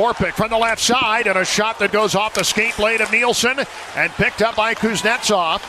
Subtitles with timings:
[0.00, 3.12] Orpik from the left side, and a shot that goes off the skate blade of
[3.12, 3.60] Nielsen
[3.96, 5.60] and picked up by Kuznetsov.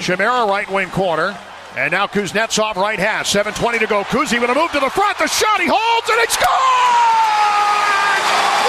[0.00, 1.36] Chimera right wing corner.
[1.76, 3.26] And now Kuznetsov right half.
[3.26, 4.04] 7.20 to go.
[4.04, 5.18] Kuzi with a move to the front.
[5.18, 6.46] The shot he holds and he scores!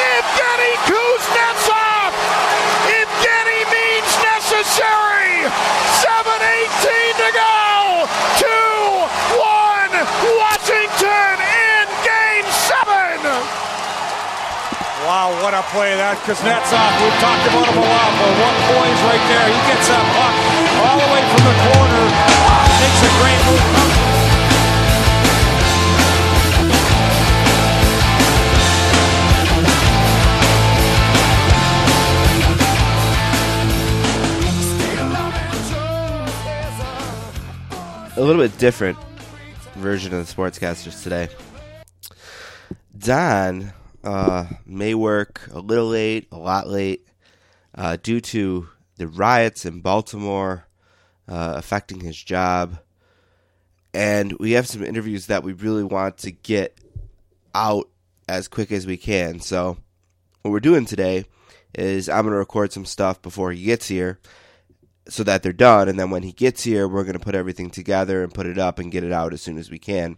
[0.01, 2.09] Evgeny Kuznetsov!
[2.89, 5.45] Evgeny means necessary!
[6.01, 8.09] 7.18 to go!
[9.37, 9.93] 2-1
[10.41, 13.61] Washington in game seven!
[15.23, 16.99] Wow, what a play that Kuznetsov.
[16.99, 19.47] We've talked about him a lot, but one poise right there.
[19.47, 20.35] He gets that puck
[20.83, 22.11] all the way from the corner.
[22.83, 23.63] Makes a great move.
[38.17, 38.97] a little bit different
[39.75, 41.29] version of the sportscasters today.
[42.97, 43.71] Don
[44.03, 47.07] uh, may work a little late, a lot late,
[47.75, 50.67] uh, due to the riots in Baltimore
[51.27, 52.79] uh, affecting his job.
[53.93, 56.77] And we have some interviews that we really want to get
[57.53, 57.89] out
[58.27, 59.39] as quick as we can.
[59.39, 59.77] So,
[60.41, 61.25] what we're doing today
[61.75, 64.19] is I'm going to record some stuff before he gets here
[65.07, 65.89] so that they're done.
[65.89, 68.57] And then when he gets here, we're going to put everything together and put it
[68.57, 70.17] up and get it out as soon as we can.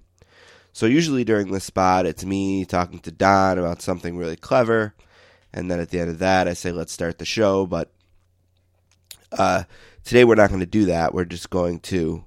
[0.75, 4.93] So usually during this spot, it's me talking to Don about something really clever,
[5.53, 7.65] and then at the end of that, I say let's start the show.
[7.65, 7.93] But
[9.31, 9.63] uh,
[10.03, 11.13] today we're not going to do that.
[11.13, 12.25] We're just going to,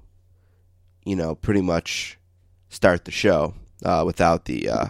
[1.05, 2.17] you know, pretty much
[2.69, 3.53] start the show
[3.85, 4.87] uh, without the uh,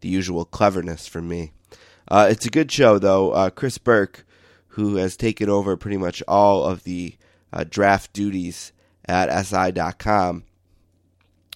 [0.00, 1.50] the usual cleverness from me.
[2.06, 3.32] Uh, it's a good show though.
[3.32, 4.24] Uh, Chris Burke,
[4.68, 7.16] who has taken over pretty much all of the
[7.52, 8.72] uh, draft duties
[9.08, 10.44] at SI.com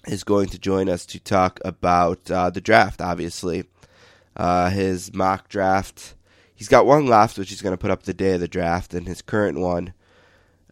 [0.07, 3.65] is going to join us to talk about uh, the draft, obviously.
[4.37, 6.15] Uh, his mock draft.
[6.55, 8.95] He's got one left, which he's going to put up the day of the draft,
[8.95, 9.93] and his current one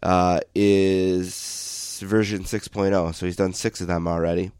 [0.02, 3.14] uh, is version 6.0.
[3.14, 4.52] So he's done six of them already.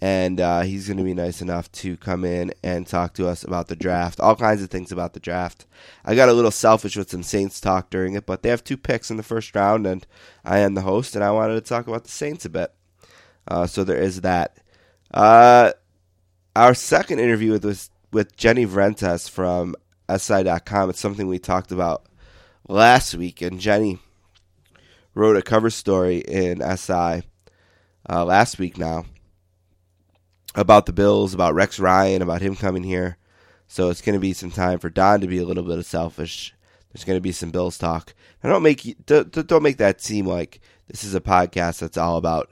[0.00, 3.42] And uh, he's going to be nice enough to come in and talk to us
[3.42, 5.64] about the draft, all kinds of things about the draft.
[6.04, 8.76] I got a little selfish with some Saints talk during it, but they have two
[8.76, 10.06] picks in the first round, and
[10.44, 12.74] I am the host, and I wanted to talk about the Saints a bit.
[13.46, 14.58] Uh, so there is that.
[15.12, 15.72] Uh,
[16.56, 19.74] our second interview with with Jenny Vrentas from
[20.14, 20.90] SI.com.
[20.90, 22.06] It's something we talked about
[22.68, 23.98] last week, and Jenny
[25.14, 27.22] wrote a cover story in SI
[28.08, 29.04] uh, last week now
[30.54, 33.16] about the Bills, about Rex Ryan, about him coming here.
[33.66, 36.54] So it's going to be some time for Don to be a little bit selfish.
[36.92, 38.14] There's going to be some Bills talk.
[38.42, 42.50] Don't make don't make that seem like this is a podcast that's all about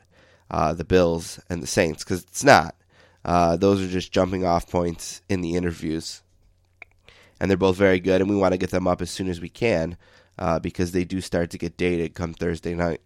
[0.52, 2.76] uh, the Bills and the Saints because it's not.
[3.24, 6.22] Uh, those are just jumping off points in the interviews.
[7.40, 9.40] And they're both very good, and we want to get them up as soon as
[9.40, 9.96] we can
[10.38, 13.00] uh, because they do start to get dated come Thursday night.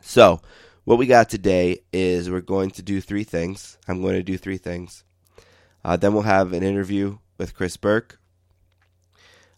[0.00, 0.42] So,
[0.84, 3.78] what we got today is we're going to do three things.
[3.88, 5.02] I'm going to do three things.
[5.82, 8.18] Uh, then we'll have an interview with Chris Burke.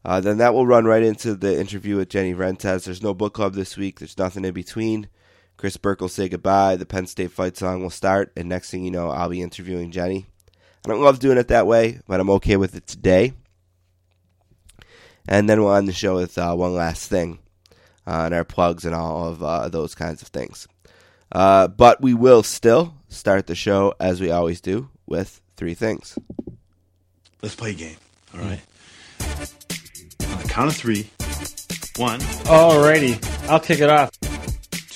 [0.05, 2.85] Uh, then that will run right into the interview with Jenny Vrentas.
[2.85, 3.99] There's no book club this week.
[3.99, 5.09] There's nothing in between.
[5.57, 6.77] Chris Burke will say goodbye.
[6.77, 9.91] The Penn State fight song will start, and next thing you know, I'll be interviewing
[9.91, 10.27] Jenny.
[10.85, 13.33] I don't love doing it that way, but I'm okay with it today.
[15.29, 17.41] And then we'll end the show with uh, one last thing
[18.07, 20.69] uh, and our plugs and all of uh, those kinds of things.
[21.33, 26.17] Uh, but we will still start the show as we always do with three things.
[27.43, 27.97] Let's play a game.
[28.35, 28.61] All right.
[29.21, 31.11] On the count of three.
[31.97, 34.11] One, Alrighty, I'll kick it off.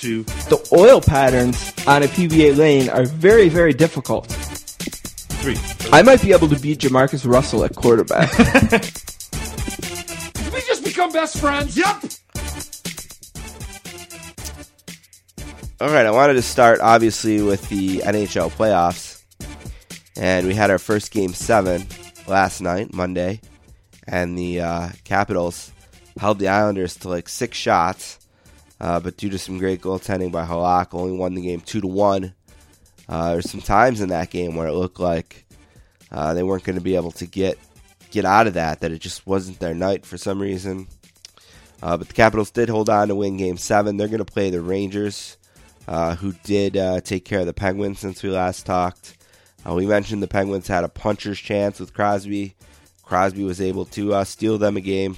[0.01, 4.25] Two, The oil patterns on a PBA lane are very, very difficult.
[4.27, 5.55] three.
[5.93, 8.29] I might be able to beat Jamarcus Russell at quarterback.
[10.33, 11.77] Did we just become best friends?
[11.77, 12.03] Yep.
[15.79, 19.23] All right, I wanted to start obviously with the NHL playoffs.
[20.17, 21.87] And we had our first game seven
[22.27, 23.41] last night, Monday.
[24.07, 25.71] And the uh, Capitals
[26.19, 28.19] held the Islanders to like six shots.
[28.81, 31.87] Uh, but due to some great goaltending by Halak, only won the game two to
[31.87, 32.33] one.
[33.07, 35.45] Uh, there's some times in that game where it looked like
[36.11, 37.59] uh, they weren't going to be able to get
[38.09, 38.79] get out of that.
[38.79, 40.87] That it just wasn't their night for some reason.
[41.83, 43.97] Uh, but the Capitals did hold on to win Game Seven.
[43.97, 45.37] They're going to play the Rangers,
[45.87, 49.15] uh, who did uh, take care of the Penguins since we last talked.
[49.63, 52.55] We mentioned the Penguins had a puncher's chance with Crosby.
[53.03, 55.17] Crosby was able to steal them a game.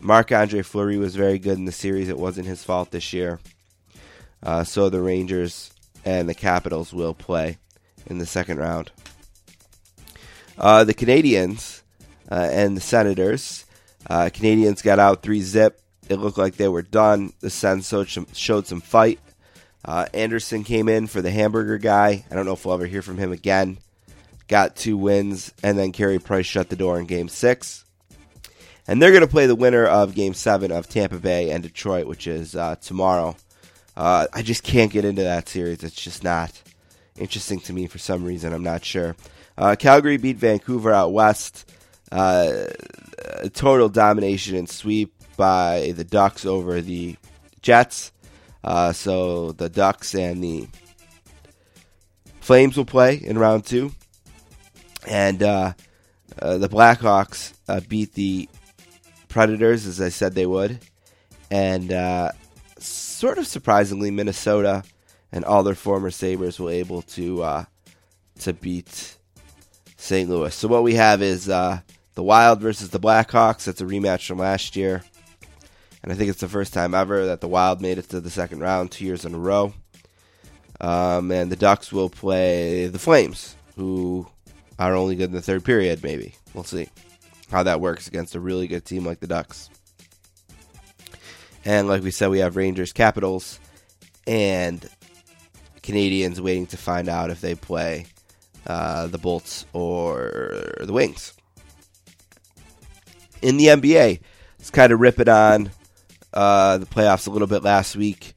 [0.00, 2.08] Marc Andre Fleury was very good in the series.
[2.08, 3.38] It wasn't his fault this year.
[4.42, 5.70] Uh, so the Rangers
[6.04, 7.58] and the Capitals will play
[8.06, 8.90] in the second round.
[10.56, 11.82] Uh, the Canadiens
[12.30, 13.64] uh, and the Senators.
[14.08, 15.80] Uh, Canadiens got out three zip.
[16.08, 17.32] It looked like they were done.
[17.40, 17.92] The Sens
[18.32, 19.20] showed some fight.
[19.84, 22.24] Uh, Anderson came in for the hamburger guy.
[22.30, 23.78] I don't know if we'll ever hear from him again.
[24.48, 27.84] Got two wins, and then Carey Price shut the door in game six.
[28.90, 32.08] And they're going to play the winner of game seven of Tampa Bay and Detroit,
[32.08, 33.36] which is uh, tomorrow.
[33.96, 35.84] Uh, I just can't get into that series.
[35.84, 36.60] It's just not
[37.16, 38.52] interesting to me for some reason.
[38.52, 39.14] I'm not sure.
[39.56, 41.70] Uh, Calgary beat Vancouver out west.
[42.10, 42.64] Uh,
[43.52, 47.14] total domination and sweep by the Ducks over the
[47.62, 48.10] Jets.
[48.64, 50.66] Uh, so the Ducks and the
[52.40, 53.92] Flames will play in round two.
[55.06, 55.74] And uh,
[56.42, 58.48] uh, the Blackhawks uh, beat the
[59.30, 60.78] Predators, as I said they would.
[61.50, 62.32] And uh,
[62.78, 64.84] sort of surprisingly, Minnesota
[65.32, 67.64] and all their former Sabres were able to uh,
[68.40, 69.16] to beat
[69.96, 70.28] St.
[70.28, 70.54] Louis.
[70.54, 71.82] So what we have is the
[72.16, 73.64] Wild versus the Blackhawks.
[73.64, 75.02] That's a rematch from last year
[76.02, 78.30] and I think it's the first time ever that the Wild made it to the
[78.30, 79.74] second round two years in a row.
[80.80, 84.26] Um, and the Ducks will play the Flames, who
[84.78, 86.02] are only good in the third period.
[86.02, 86.88] Maybe we'll see
[87.50, 89.70] how that works against a really good team like the Ducks.
[91.64, 93.58] And like we said, we have Rangers, Capitals,
[94.26, 94.88] and
[95.82, 98.06] Canadiens waiting to find out if they play
[98.66, 101.34] uh, the Bolts or the Wings.
[103.42, 104.20] In the NBA,
[104.58, 105.70] it's kind of ripping on
[106.32, 108.34] uh, the playoffs a little bit last week,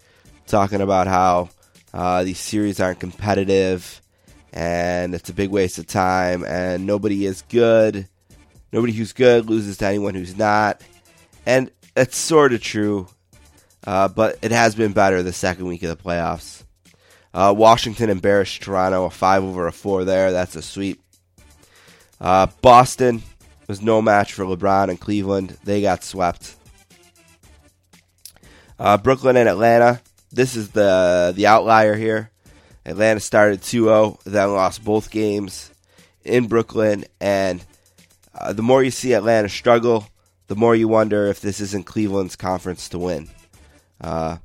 [0.48, 1.50] talking about how
[1.94, 4.01] uh, these series aren't competitive
[4.51, 8.07] and it's a big waste of time and nobody is good.
[8.74, 10.81] Nobody who's good loses to anyone who's not.
[11.46, 13.08] And that's sort of true,
[13.86, 16.64] uh, but it has been better the second week of the playoffs.
[17.36, 20.31] Uh, Washington embarrassed Toronto, a 5 over a 4 there.
[20.31, 21.02] That's a sweep.
[22.20, 23.22] Uh, Boston
[23.68, 25.56] was no match for LeBron and Cleveland.
[25.64, 26.56] They got swept.
[28.80, 30.02] Uh, Brooklyn and Atlanta.
[30.31, 32.31] This is the the outlier here.
[32.86, 35.72] Atlanta started 2-0, then lost both games
[36.26, 37.64] in Brooklyn, and
[38.35, 40.07] uh, the more you see Atlanta struggle,
[40.47, 43.30] the more you wonder if this isn't Cleveland's conference to win.
[44.01, 44.38] Uh,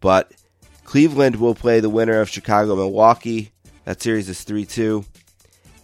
[0.00, 0.32] but
[0.84, 3.52] Cleveland will play the winner of Chicago Milwaukee.
[3.84, 5.04] That series is 3 2.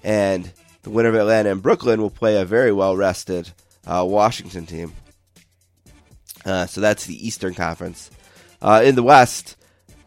[0.05, 0.53] And
[0.83, 3.51] the winner of Atlanta and Brooklyn will play a very well rested
[3.87, 4.93] uh, Washington team.
[6.45, 8.11] Uh, so that's the Eastern Conference.
[8.63, 9.57] Uh, in the West,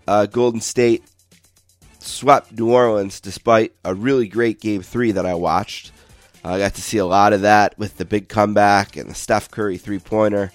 [0.08, 1.04] uh, Golden State
[2.00, 5.92] swept New Orleans despite a really great Game Three that I watched.
[6.44, 9.52] I got to see a lot of that with the big comeback and the Steph
[9.52, 10.52] Curry three pointer.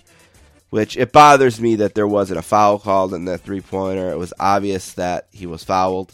[0.69, 4.11] Which it bothers me that there wasn't a foul called in the three pointer.
[4.11, 6.13] It was obvious that he was fouled.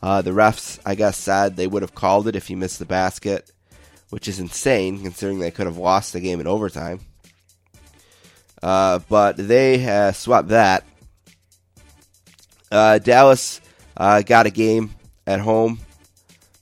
[0.00, 2.86] Uh, the refs, I guess, said they would have called it if he missed the
[2.86, 3.50] basket,
[4.10, 7.00] which is insane considering they could have lost the game in overtime.
[8.62, 10.84] Uh, but they uh, swept that.
[12.70, 13.60] Uh, Dallas
[13.96, 14.94] uh, got a game
[15.26, 15.80] at home,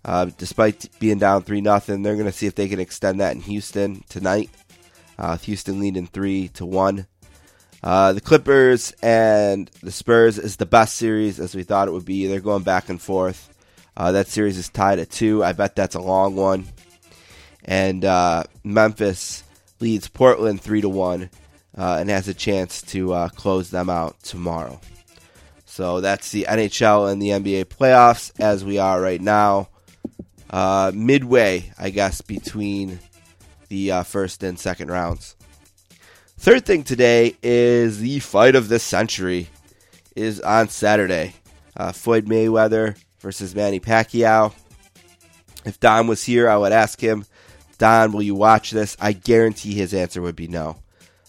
[0.07, 2.03] uh, despite being down three nothing.
[2.03, 4.49] They're going to see if they can extend that in Houston tonight.
[5.43, 7.07] Houston leading three to one.
[7.83, 12.27] the Clippers and the Spurs is the best series as we thought it would be.
[12.27, 13.53] They're going back and forth.
[13.97, 15.45] that series is tied at two.
[15.45, 16.67] I bet that's a long one.
[17.65, 18.03] And
[18.65, 19.43] Memphis
[19.81, 21.31] leads Portland three to one
[21.77, 24.81] uh, and has a chance to uh, close them out tomorrow.
[25.65, 29.69] So that's the NHL and the NBA playoffs as we are right now.
[30.51, 33.01] Uh, midway, I guess, between
[33.69, 35.37] the uh, first and second rounds.
[36.39, 39.49] Third thing today is the fight of the century
[40.15, 41.35] is on Saturday.
[41.77, 44.55] Uh, Floyd Mayweather versus Manny Pacquiao.
[45.65, 47.27] If Don was here, I would ask him,
[47.79, 48.97] Don, will you watch this?
[49.01, 50.77] I guarantee his answer would be no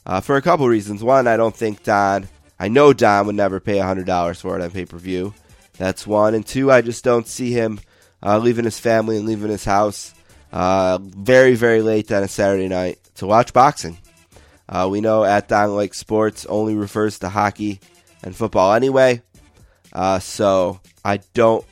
[0.08, 1.04] uh, for a couple reasons.
[1.04, 2.28] One, I don't think Don,
[2.60, 5.34] I know Don would never pay $100 for it on pay per view.
[5.78, 6.34] That's one.
[6.34, 7.80] And two, I just don't see him
[8.28, 10.14] uh, leaving his family and leaving his house
[10.52, 13.98] uh, very, very late on a Saturday night to watch boxing.
[14.68, 17.80] Uh, we know at Don Lake Sports only refers to hockey
[18.22, 19.22] and football anyway.
[19.94, 21.66] Uh, so I don't,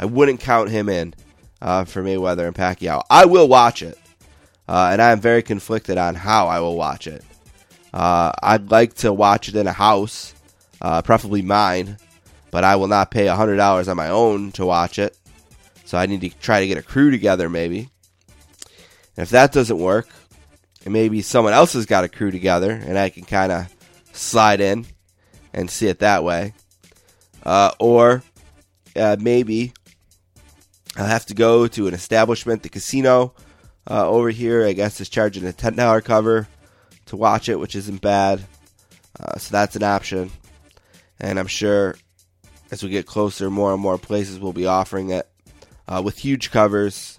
[0.00, 1.14] I wouldn't count him in
[1.60, 3.02] uh, for Mayweather and Pacquiao.
[3.10, 3.98] I will watch it.
[4.66, 7.22] and I am very conflicted on how I will watch it.
[7.92, 10.34] Uh, I'd like to watch it in a house,
[10.80, 11.98] uh, preferably mine,
[12.50, 15.18] but I will not pay $100 on my own to watch it.
[15.88, 17.88] So I need to try to get a crew together, maybe.
[19.16, 20.06] And if that doesn't work,
[20.84, 23.74] and maybe someone else has got a crew together, and I can kind of
[24.12, 24.84] slide in
[25.54, 26.52] and see it that way.
[27.42, 28.22] Uh, or
[28.96, 29.72] uh, maybe
[30.94, 33.32] I'll have to go to an establishment, the casino,
[33.90, 36.48] uh, over here, I guess, is charging a ten dollar cover
[37.06, 38.44] to watch it, which isn't bad.
[39.18, 40.32] Uh, so that's an option,
[41.18, 41.96] and I'm sure
[42.70, 45.26] as we get closer, more and more places will be offering it
[45.88, 47.18] uh, with huge covers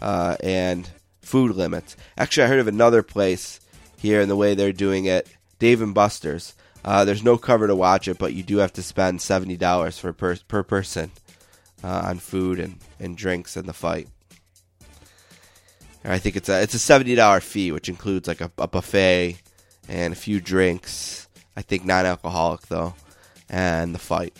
[0.00, 0.88] uh, and
[1.22, 1.96] food limits.
[2.16, 3.58] Actually, I heard of another place
[3.96, 5.28] here in the way they're doing it,
[5.58, 6.54] Dave and Buster's.
[6.84, 9.98] Uh, there's no cover to watch it, but you do have to spend seventy dollars
[9.98, 11.12] for per, per person
[11.82, 14.08] uh, on food and, and drinks and the fight.
[16.04, 19.40] I think it's a it's a seventy dollar fee, which includes like a, a buffet
[19.88, 21.28] and a few drinks.
[21.56, 22.94] I think non alcoholic though,
[23.48, 24.36] and the fight.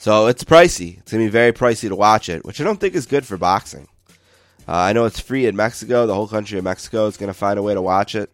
[0.00, 0.96] So it's pricey.
[0.96, 3.36] It's gonna be very pricey to watch it, which I don't think is good for
[3.36, 3.86] boxing.
[4.66, 6.06] Uh, I know it's free in Mexico.
[6.06, 8.32] The whole country of Mexico is gonna find a way to watch it,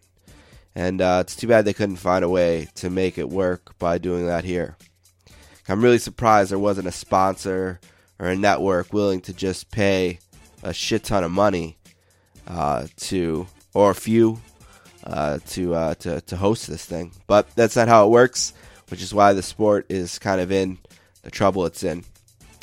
[0.76, 3.98] and uh, it's too bad they couldn't find a way to make it work by
[3.98, 4.76] doing that here.
[5.68, 7.80] I'm really surprised there wasn't a sponsor
[8.20, 10.20] or a network willing to just pay
[10.62, 11.78] a shit ton of money
[12.46, 14.40] uh, to, or a few,
[15.02, 17.10] uh, to uh, to to host this thing.
[17.26, 18.52] But that's not how it works,
[18.88, 20.78] which is why the sport is kind of in
[21.26, 22.04] the trouble it's in.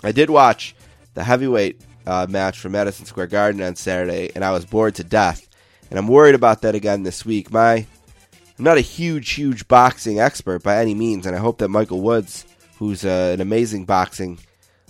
[0.03, 0.73] I did watch
[1.15, 5.03] the heavyweight uh, match from Madison Square Garden on Saturday, and I was bored to
[5.03, 5.49] death.
[5.89, 7.51] And I'm worried about that again this week.
[7.51, 11.67] My, I'm not a huge, huge boxing expert by any means, and I hope that
[11.67, 12.45] Michael Woods,
[12.79, 14.39] who's uh, an amazing boxing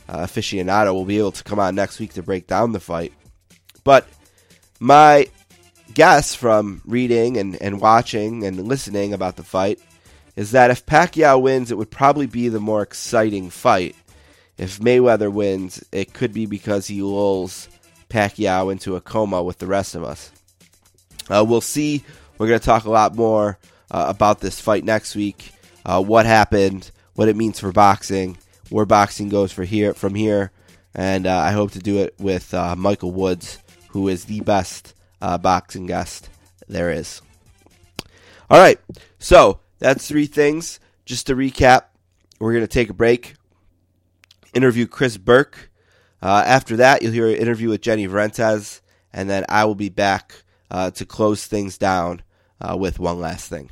[0.08, 3.12] uh, aficionado, will be able to come on next week to break down the fight.
[3.84, 4.08] But
[4.80, 5.28] my
[5.96, 9.80] guess from reading and, and watching and listening about the fight
[10.36, 13.96] is that if Pacquiao wins, it would probably be the more exciting fight.
[14.58, 17.70] If Mayweather wins, it could be because he lulls
[18.10, 20.32] Pacquiao into a coma with the rest of us.
[21.30, 22.04] Uh, we'll see.
[22.38, 23.58] We're going to talk a lot more
[23.92, 25.52] uh, about this fight next week.
[25.86, 28.38] Uh, what happened, what it means for boxing,
[28.70, 30.52] where boxing goes for here from here,
[30.96, 33.60] and uh, I hope to do it with uh, Michael Woods,
[33.90, 36.30] who is the best uh, boxing guest
[36.68, 37.22] there is.
[38.50, 38.80] All right,
[39.20, 40.80] so that's three things.
[41.06, 41.84] Just to recap,
[42.40, 43.36] we're going to take a break,
[44.54, 45.70] interview Chris Burke.
[46.22, 48.80] Uh, after that, you'll hear an interview with Jenny Vrentas,
[49.12, 52.24] and then I will be back uh, to close things down
[52.62, 53.70] uh, with one last thing.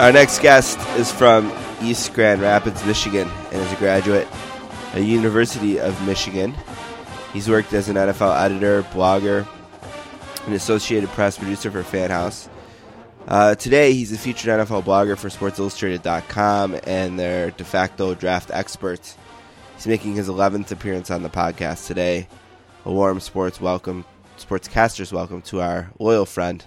[0.00, 4.26] Our next guest is from East Grand Rapids, Michigan, and is a graduate
[4.88, 6.52] at the University of Michigan.
[7.32, 9.46] He's worked as an NFL editor, blogger,
[10.46, 12.48] and associated press producer for FanHouse.
[13.28, 19.14] Uh, today, he's a featured NFL blogger for SportsIllustrated.com and their de facto draft expert.
[19.76, 22.26] He's making his 11th appearance on the podcast today.
[22.84, 24.04] A warm sports welcome,
[24.38, 26.64] sportscasters welcome to our loyal friend,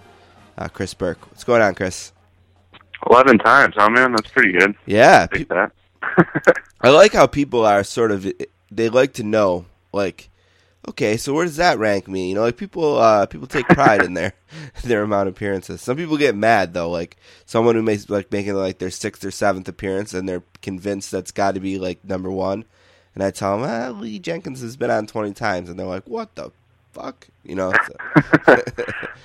[0.56, 1.30] uh, Chris Burke.
[1.30, 2.12] What's going on, Chris?
[3.06, 4.12] Eleven times, huh, man?
[4.12, 4.74] That's pretty good.
[4.86, 5.72] Yeah, Take that.
[6.80, 8.30] I like how people are sort of
[8.70, 10.30] they like to know like
[10.88, 12.28] okay, so where does that rank me?
[12.30, 14.32] You know, like people uh people take pride in their
[14.84, 15.80] their amount of appearances.
[15.80, 19.30] Some people get mad though, like someone who makes like making like their sixth or
[19.30, 22.64] seventh appearance and they're convinced that's got to be like number 1.
[23.14, 26.06] And I tell them, ah, Lee Jenkins has been on 20 times and they're like,
[26.06, 26.52] "What the
[26.92, 27.72] fuck?" You know.
[28.46, 28.62] So.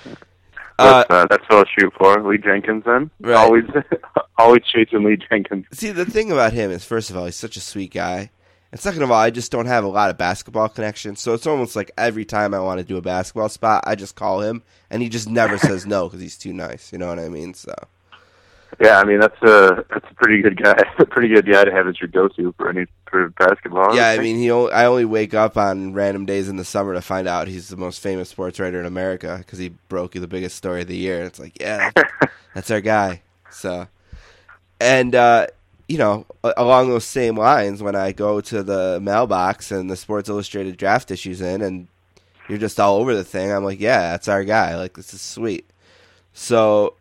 [0.78, 2.28] Uh, That's, uh, that's what I'll shoot for.
[2.28, 3.10] Lee Jenkins, then.
[3.20, 3.36] Right.
[3.36, 3.64] Always,
[4.38, 5.66] always chasing Lee Jenkins.
[5.72, 8.30] See, the thing about him is, first of all, he's such a sweet guy.
[8.72, 11.20] And second of all, I just don't have a lot of basketball connections.
[11.20, 14.16] So it's almost like every time I want to do a basketball spot, I just
[14.16, 16.92] call him, and he just never says no because he's too nice.
[16.92, 17.54] You know what I mean?
[17.54, 17.72] So
[18.80, 20.76] Yeah, I mean that's a that's a pretty good guy.
[20.98, 23.94] a pretty good guy to have as your go-to for any for basketball.
[23.94, 24.50] yeah, I mean, he.
[24.50, 27.68] Only, I only wake up on random days in the summer to find out he's
[27.68, 30.96] the most famous sports writer in America because he broke the biggest story of the
[30.96, 31.22] year.
[31.24, 31.90] It's like, yeah,
[32.54, 33.22] that's our guy.
[33.50, 33.86] So,
[34.80, 35.46] and uh,
[35.88, 40.28] you know, along those same lines, when I go to the mailbox and the Sports
[40.28, 41.88] Illustrated draft issues in, and
[42.48, 44.76] you're just all over the thing, I'm like, yeah, that's our guy.
[44.76, 45.68] Like, this is sweet.
[46.32, 46.94] So,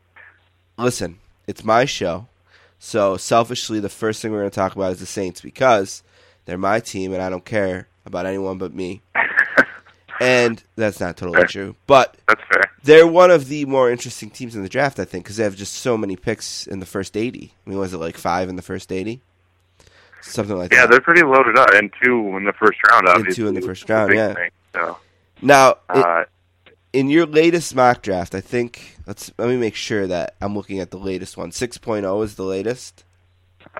[0.77, 2.27] listen, it's my show.
[2.79, 6.03] So, selfishly, the first thing we're going to talk about is the Saints because
[6.45, 9.01] they're my team, and I don't care about anyone but me.
[10.21, 12.63] and that's not totally true, but that's fair.
[12.83, 15.55] they're one of the more interesting teams in the draft, I think, because they have
[15.55, 17.53] just so many picks in the first 80.
[17.65, 19.21] I mean, was it like five in the first 80?
[20.21, 20.83] Something like Yeah, that.
[20.83, 23.07] Yeah, they're pretty loaded up, and two in the first round.
[23.07, 24.33] And two in the first round, yeah.
[24.33, 24.49] thing.
[24.73, 24.97] So,
[25.41, 26.23] Now, it- uh,
[26.93, 30.79] in your latest mock draft, I think let's let me make sure that I'm looking
[30.79, 31.51] at the latest one.
[31.51, 33.03] 6.0 is the latest.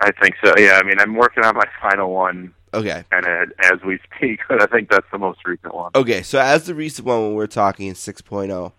[0.02, 0.54] I think so.
[0.58, 3.04] Yeah, I mean, I'm working on my final one Okay.
[3.12, 5.92] kind of uh, as we speak, but I think that's the most recent one.
[5.96, 8.72] Okay, so as the recent one when we're talking is 6.0.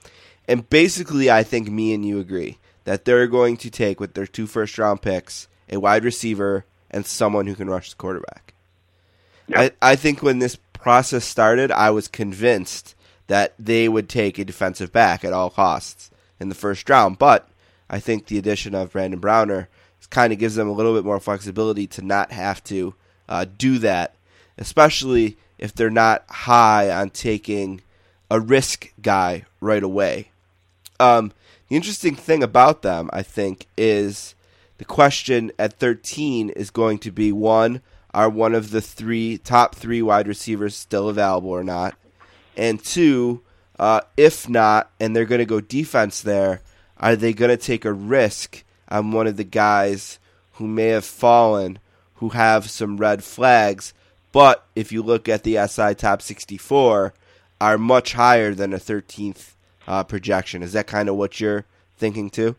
[0.49, 4.27] And basically I think me and you agree that they're going to take with their
[4.27, 8.53] two first round picks a wide receiver and someone who can rush the quarterback.
[9.49, 9.61] Yeah.
[9.61, 12.95] I, I think when this process started, I was convinced
[13.27, 17.19] that they would take a defensive back at all costs in the first round.
[17.19, 17.49] But
[17.89, 19.69] I think the addition of Brandon Browner
[20.11, 22.95] kind of gives them a little bit more flexibility to not have to
[23.29, 24.15] uh, do that,
[24.59, 27.81] especially if they're not high on taking
[28.31, 30.31] a risk guy right away.
[31.01, 31.33] Um,
[31.69, 34.35] the interesting thing about them, I think, is
[34.79, 37.81] the question at 13 is going to be one,
[38.13, 41.95] are one of the three top three wide receivers still available or not?
[42.57, 43.43] And two,
[43.79, 46.61] uh, if not, and they're going to go defense there,
[46.99, 50.19] are they going to take a risk on one of the guys
[50.55, 51.79] who may have fallen,
[52.17, 53.93] who have some red flags,
[54.35, 57.15] but if you look at the SI top 64,
[57.61, 59.53] are much higher than a 13th
[59.87, 60.63] uh, projection?
[60.63, 62.57] Is that kind of what you're thinking too?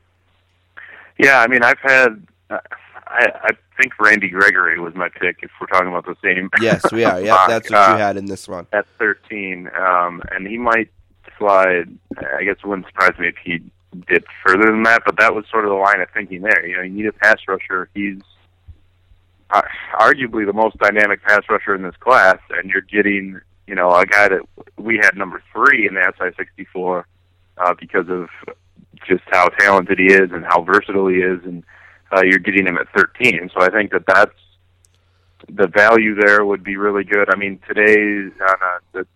[1.17, 2.27] Yeah, I mean, I've had.
[2.49, 2.59] Uh,
[3.07, 5.39] I, I think Randy Gregory was my pick.
[5.41, 6.49] If we're talking about the same.
[6.61, 7.21] Yes, we are.
[7.21, 8.67] Yeah, that's what uh, you had in this one.
[8.73, 10.89] at 13, um, and he might
[11.37, 11.97] slide.
[12.17, 13.61] I guess it wouldn't surprise me if he
[14.07, 16.65] dipped further than that, but that was sort of the line of thinking there.
[16.65, 17.89] You know, you need a pass rusher.
[17.93, 18.21] He's
[19.51, 19.61] uh,
[19.99, 24.05] arguably the most dynamic pass rusher in this class, and you're getting, you know, a
[24.05, 24.41] guy that
[24.77, 27.03] we had number three in the SI64
[27.57, 28.29] uh, because of
[29.07, 31.63] just how talented he is and how versatile he is, and
[32.11, 33.49] uh, you're getting him at 13.
[33.53, 34.31] So I think that that's
[35.49, 37.29] the value there would be really good.
[37.31, 37.95] I mean, today
[38.41, 39.07] on uh, the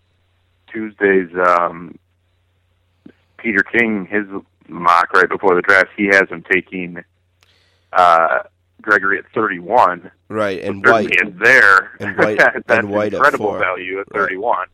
[0.72, 1.98] Tuesday's um,
[3.38, 4.26] Peter King, his
[4.68, 7.04] mock right before the draft, he has him taking
[7.94, 8.40] uh,
[8.82, 10.12] Gregory at 31.
[10.28, 11.10] Right, and So White.
[11.12, 11.92] is there.
[12.00, 13.60] and White- That's and White incredible four.
[13.60, 14.30] value at Right.
[14.30, 14.68] 31.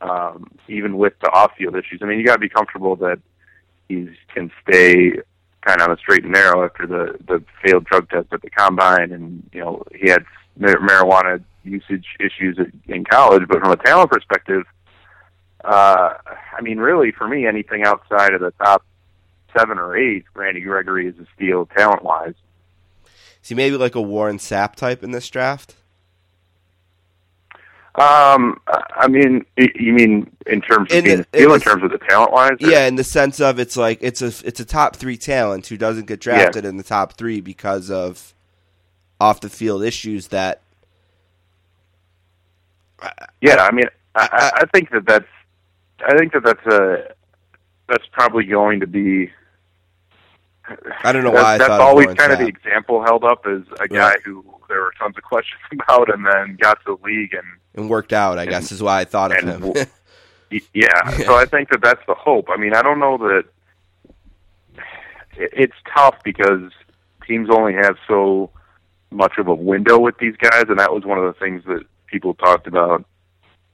[0.00, 3.18] Um, even with the off-field issues, I mean, you got to be comfortable that
[3.88, 5.12] he can stay
[5.64, 8.50] kind of on the straight and narrow after the the failed drug test at the
[8.50, 10.24] combine, and you know he had
[10.56, 13.42] mar- marijuana usage issues in college.
[13.48, 14.64] But from a talent perspective,
[15.64, 16.14] uh,
[16.56, 18.84] I mean, really for me, anything outside of the top
[19.56, 22.34] seven or eight, Randy Gregory is a steal talent-wise.
[23.42, 25.76] Is he maybe like a Warren Sapp type in this draft?
[27.96, 31.60] Um, I mean, you mean in terms of In being the- a steal, in in
[31.60, 32.56] terms of the talent wise?
[32.58, 35.76] Yeah, in the sense of it's like it's a it's a top three talent who
[35.76, 38.34] doesn't get drafted in the top three because of
[39.20, 40.60] off the field issues that
[43.40, 45.24] Yeah, I mean, I, I- I, I think that that's,
[46.06, 47.14] I think that that's a,
[47.88, 49.30] that's probably going to be.
[51.02, 53.62] I don't know that's, why I that's always kind of the example held up as
[53.80, 54.22] a guy Right.
[54.24, 57.90] who there were tons of questions about, and then got to the league, and and
[57.90, 58.38] worked out.
[58.38, 59.60] I guess is why I thought of and him.
[59.60, 59.86] w-
[60.50, 61.10] y- yeah.
[61.18, 62.46] So I think that that's the hope.
[62.50, 63.44] I mean, I don't know that
[65.36, 66.72] it- it's tough because
[67.26, 68.50] teams only have so
[69.10, 71.82] much of a window with these guys, and that was one of the things that
[72.06, 73.04] people talked about.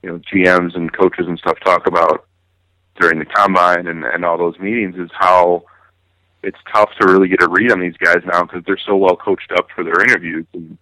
[0.03, 2.25] You know, GMs and coaches and stuff talk about
[2.99, 5.63] during the combine and and all those meetings is how
[6.43, 9.15] it's tough to really get a read on these guys now because they're so well
[9.15, 10.45] coached up for their interviews.
[10.53, 10.77] And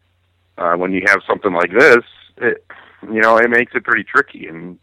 [0.58, 2.04] uh, when you have something like this,
[2.38, 2.66] it,
[3.04, 4.78] you know, it makes it pretty tricky, and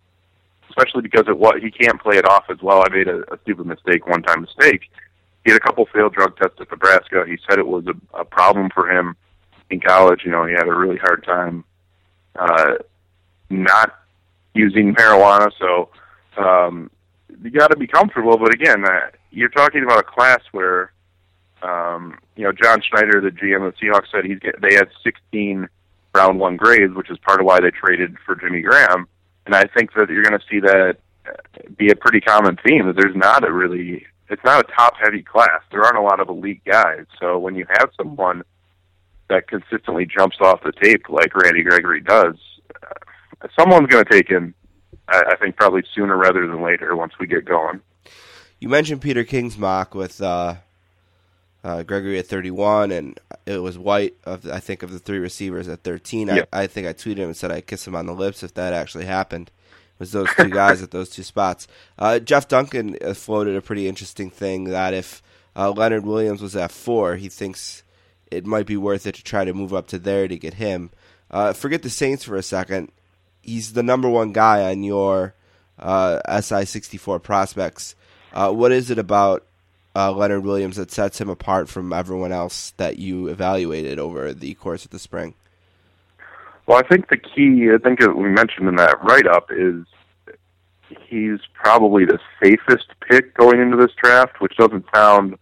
[0.69, 2.83] especially because of what he can't play it off as well.
[2.85, 4.91] I made a, a stupid mistake, one time mistake.
[5.45, 7.25] He had a couple failed drug tests at Nebraska.
[7.27, 9.17] He said it was a, a problem for him
[9.71, 10.23] in college.
[10.25, 11.65] You know, he had a really hard time
[12.39, 12.75] uh,
[13.49, 14.01] not
[14.55, 15.51] using marijuana.
[15.59, 15.91] So
[16.37, 16.91] um,
[17.42, 18.37] you got to be comfortable.
[18.38, 20.92] But again, uh, you're talking about a class where,
[21.62, 24.88] um, you know, John Schneider, the GM of the Seahawks, said he's get, they had
[25.05, 25.68] 16
[26.14, 29.07] round one grades, which is part of why they traded for Jimmy Graham.
[29.44, 30.96] And I think that you're going to see that
[31.29, 31.33] uh,
[31.77, 35.22] be a pretty common theme that there's not a really it's not a top heavy
[35.22, 35.61] class.
[35.70, 37.05] There aren't a lot of elite guys.
[37.20, 38.42] So when you have someone
[39.29, 42.35] that consistently jumps off the tape like Randy Gregory does,
[42.83, 44.55] uh, someone's going to take him.
[45.09, 47.81] I, I think probably sooner rather than later once we get going.
[48.61, 50.55] You mentioned Peter King's mock with uh,
[51.62, 55.19] uh, Gregory at 31, and it was White of the- I think of the three
[55.19, 56.29] receivers at 13.
[56.29, 56.49] Yep.
[56.53, 58.55] I, I think I tweeted him and said I'd kiss him on the lips if
[58.55, 59.49] that actually happened.
[59.49, 61.66] It was those two guys at those two spots.
[61.99, 65.23] Uh, Jeff Duncan uh, floated a pretty interesting thing that if
[65.55, 67.83] uh, Leonard Williams was at four, he thinks
[68.31, 70.90] it might be worth it to try to move up to there to get him.
[71.31, 72.90] Uh, forget the Saints for a second.
[73.47, 75.35] He's the number one guy on your
[75.79, 77.95] uh, SI64 prospects.
[78.33, 79.47] Uh, what is it about
[79.95, 84.55] uh, Leonard Williams that sets him apart from everyone else that you evaluated over the
[84.55, 85.35] course of the spring?
[86.67, 89.87] Well, I think the key, I think we mentioned in that write up, is
[91.09, 95.37] he's probably the safest pick going into this draft, which doesn't sound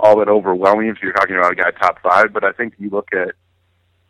[0.00, 2.32] all that overwhelming if you're talking about a guy top five.
[2.32, 3.34] But I think you look at,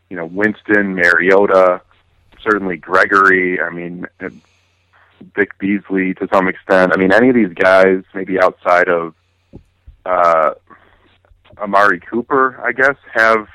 [0.08, 1.82] you know, Winston, Mariota,
[2.46, 3.60] certainly Gregory.
[3.60, 4.06] I mean,
[5.34, 6.92] Vic Beasley to some extent.
[6.94, 9.14] I mean, any of these guys, maybe outside of
[10.04, 10.54] uh,
[11.58, 13.48] Amari Cooper, I guess, have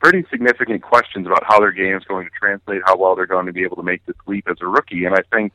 [0.00, 3.46] pretty significant questions about how their game is going to translate, how well they're going
[3.46, 5.04] to be able to make this leap as a rookie.
[5.04, 5.52] And I think,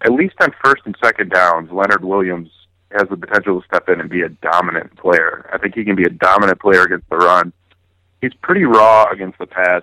[0.00, 2.50] at least on first and second downs, Leonard Williams
[2.92, 5.48] has the potential to step in and be a dominant player.
[5.52, 7.52] I think he can be a dominant player against the run.
[8.20, 9.82] He's pretty raw against the pass.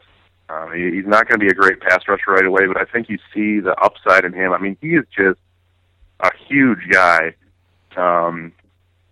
[0.51, 2.85] Um, he, he's not going to be a great pass rusher right away, but I
[2.85, 4.51] think you see the upside in him.
[4.51, 5.39] I mean, he is just
[6.19, 7.35] a huge guy.
[7.95, 8.51] Um,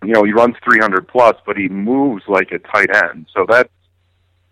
[0.04, 3.28] you know, he runs 300 plus, but he moves like a tight end.
[3.34, 3.69] So that's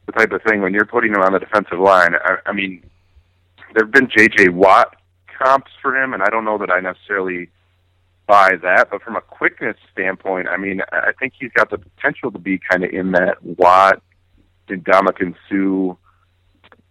[0.05, 2.15] the type of thing when you're putting him on the defensive line.
[2.15, 2.83] I, I mean,
[3.73, 4.49] there have been J.J.
[4.49, 4.95] Watt
[5.37, 7.49] comps for him, and I don't know that I necessarily
[8.27, 8.89] buy that.
[8.91, 12.59] But from a quickness standpoint, I mean, I think he's got the potential to be
[12.59, 14.01] kind of in that Watt
[14.69, 15.97] Ndamukong Suh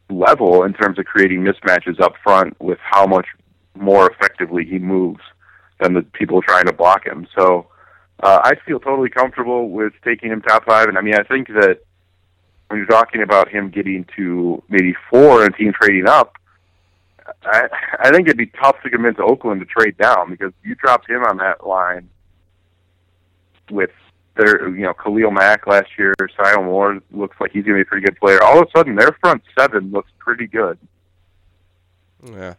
[0.09, 3.27] level in terms of creating mismatches up front with how much
[3.75, 5.21] more effectively he moves
[5.81, 7.27] than the people trying to block him.
[7.37, 7.67] So
[8.23, 10.89] uh, I feel totally comfortable with taking him top five.
[10.89, 11.81] And I mean, I think that
[12.69, 16.37] when you're talking about him getting to maybe four and team trading up,
[17.45, 17.69] I,
[18.01, 21.25] I think it'd be tough to convince Oakland to trade down because you dropped him
[21.25, 22.09] on that line
[23.71, 23.91] with
[24.37, 27.87] their, you know, Khalil Mack last year, Sio Moore looks like he's going to be
[27.87, 28.43] a pretty good player.
[28.43, 30.79] All of a sudden, their front seven looks pretty good.
[32.23, 32.55] Yeah,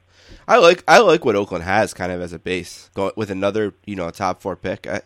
[0.47, 3.95] I like I like what Oakland has kind of as a base, with another you
[3.95, 4.87] know top four pick.
[4.87, 5.01] I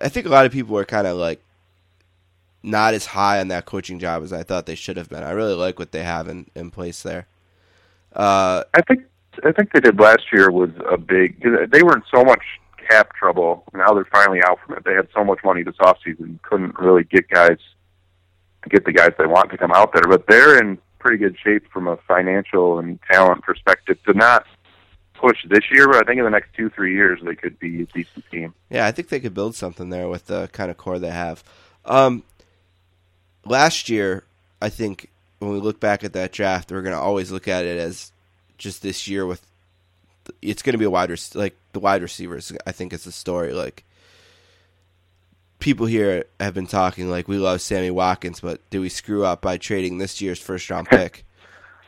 [0.00, 1.40] I think a lot of people are kind of like
[2.62, 5.22] not as high on that coaching job as I thought they should have been.
[5.22, 7.26] I really like what they have in, in place there.
[8.14, 9.04] Uh, I think
[9.44, 11.42] I think they did last year was a big.
[11.70, 12.42] They were in so much
[12.88, 13.64] cap trouble.
[13.72, 14.84] Now they're finally out from it.
[14.84, 17.58] They had so much money this offseason, couldn't really get guys,
[18.68, 20.04] get the guys they want to come out there.
[20.08, 24.46] But they're in pretty good shape from a financial and talent perspective to not
[25.14, 27.82] push this year, but I think in the next two, three years they could be
[27.82, 28.54] a decent team.
[28.70, 31.44] Yeah, I think they could build something there with the kind of core they have.
[31.84, 32.22] Um,
[33.44, 34.24] last year,
[34.60, 37.64] I think when we look back at that draft, we're going to always look at
[37.64, 38.12] it as
[38.58, 39.44] just this year with
[40.40, 42.52] it's going to be a wide rec- like the wide receivers.
[42.66, 43.52] I think it's the story.
[43.52, 43.84] Like
[45.58, 49.40] people here have been talking like we love Sammy Watkins, but do we screw up
[49.40, 51.24] by trading this year's first round pick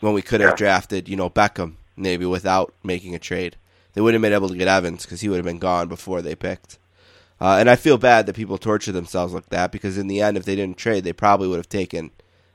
[0.01, 0.57] when we could have yeah.
[0.57, 3.57] drafted you know Beckham maybe without making a trade?
[3.94, 6.20] They wouldn't have been able to get Evans because he would have been gone before
[6.20, 6.79] they picked.
[7.40, 10.37] Uh, and I feel bad that people torture themselves like that because in the end,
[10.37, 12.11] if they didn't trade, they probably would have taken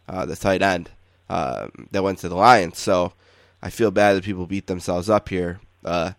[0.08, 0.90] uh, the tight end
[1.30, 2.80] uh, that went to the Lions.
[2.80, 3.14] So
[3.62, 5.62] I feel bad that people beat themselves up here.
[5.86, 6.14] Uh,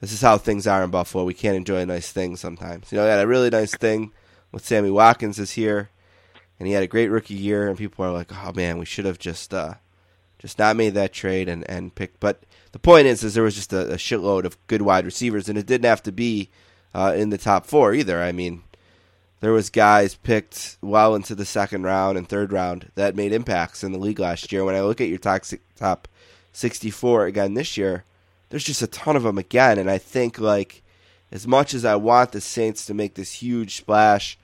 [0.00, 1.24] this is how things are in Buffalo.
[1.24, 2.92] We can't enjoy a nice things sometimes.
[2.92, 4.12] You know, they had a really nice thing
[4.52, 5.90] with Sammy Watkins is here,
[6.58, 7.68] and he had a great rookie year.
[7.68, 9.74] And people are like, "Oh man, we should have just uh,
[10.38, 13.56] just not made that trade and and picked." But the point is, is there was
[13.56, 16.50] just a, a shitload of good wide receivers, and it didn't have to be
[16.94, 18.22] uh, in the top four either.
[18.22, 18.62] I mean,
[19.40, 23.82] there was guys picked well into the second round and third round that made impacts
[23.82, 24.64] in the league last year.
[24.64, 25.42] When I look at your top
[25.76, 26.08] top
[26.52, 28.04] 64 again this year,
[28.48, 29.78] there's just a ton of them again.
[29.78, 30.82] And I think, like,
[31.30, 34.38] as much as I want the Saints to make this huge splash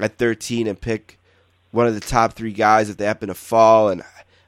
[0.00, 1.18] at 13 and pick
[1.70, 4.02] one of the top three guys if they happen to fall, and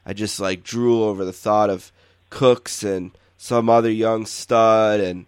[0.05, 1.91] I just, like, drool over the thought of
[2.29, 5.25] Cooks and some other young stud and,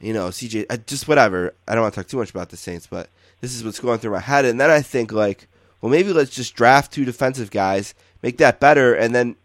[0.00, 1.54] you know, CJ, I, just whatever.
[1.68, 3.08] I don't want to talk too much about the Saints, but
[3.40, 4.44] this is what's going through my head.
[4.44, 5.46] And then I think, like,
[5.80, 9.36] well, maybe let's just draft two defensive guys, make that better, and then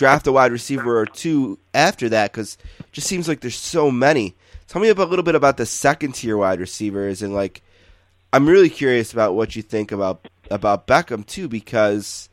[0.00, 2.56] draft a wide receiver or two after that because
[2.90, 4.34] just seems like there's so many.
[4.66, 7.60] Tell me about, a little bit about the second tier wide receivers and like
[8.32, 12.30] I'm really curious about what you think about about Beckham too because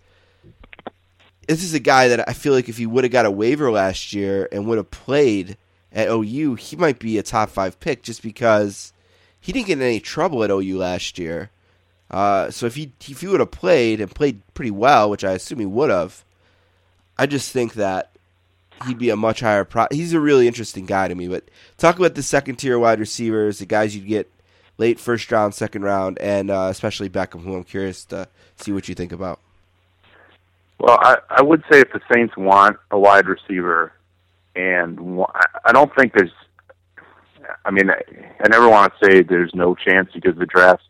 [1.49, 3.69] this is a guy that I feel like if he would have got a waiver
[3.69, 5.58] last year and would have played
[5.91, 8.93] at OU, he might be a top five pick just because
[9.41, 11.51] he didn't get in any trouble at OU last year.
[12.10, 15.34] Uh, so if he if he would have played and played pretty well, which I
[15.34, 16.23] assume he would have,
[17.17, 18.12] I just think that
[18.86, 19.88] he'd be a much higher pro.
[19.91, 21.27] He's a really interesting guy to me.
[21.27, 21.45] But
[21.77, 24.30] talk about the second tier wide receivers, the guys you'd get
[24.77, 28.27] late first round, second round, and uh, especially Beckham, who I'm curious to
[28.58, 29.39] see what you think about.
[30.80, 33.93] Well, I, I would say if the Saints want a wide receiver,
[34.56, 34.99] and
[35.65, 36.32] I don't think there's
[37.65, 38.01] I mean, I,
[38.39, 40.84] I never want to say there's no chance because the draft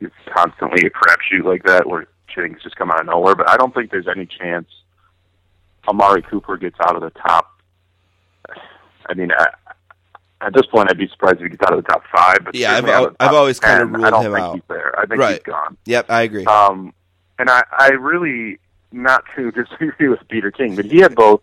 [0.00, 3.34] is constantly a crapshoot like that where things just come out of nowhere.
[3.34, 4.66] But I don't think there's any chance
[5.88, 7.48] Amari Cooper gets out of the top.
[9.06, 9.46] I mean, I,
[10.40, 12.38] at this point, I'd be surprised if he gets out of the top five.
[12.44, 14.44] But Yeah, I've certainly out al- I've always kinda 10, ruled I don't him think
[14.44, 14.54] out.
[14.54, 14.98] he's there.
[14.98, 15.34] I think Right.
[15.34, 15.76] he's gone.
[15.86, 16.44] Yep, I agree.
[16.46, 16.92] Um,
[17.38, 18.58] and I, I really
[18.92, 21.42] not to disagree with Peter King, but he had both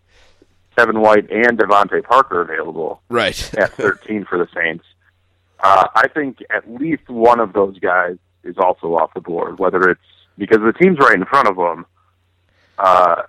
[0.78, 3.54] Kevin White and DeVante Parker available right.
[3.58, 4.86] at 13 for the Saints.
[5.62, 9.90] Uh, I think at least one of those guys is also off the board, whether
[9.90, 10.00] it's
[10.38, 11.86] because the team's right in front of them.
[12.78, 13.24] Uh,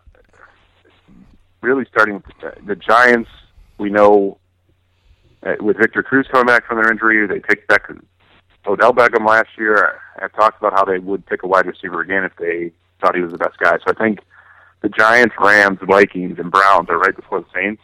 [1.62, 2.24] really starting with
[2.66, 3.30] the, Giants,
[3.78, 4.38] we know
[5.42, 7.88] uh, with Victor Cruz coming back from their injury, they picked back
[8.66, 10.00] Odell Beckham last year.
[10.16, 13.22] I talked about how they would pick a wide receiver again if they thought he
[13.22, 13.76] was the best guy.
[13.78, 14.20] So I think
[14.82, 17.82] the Giants, Rams, Vikings, and Browns are right before the Saints.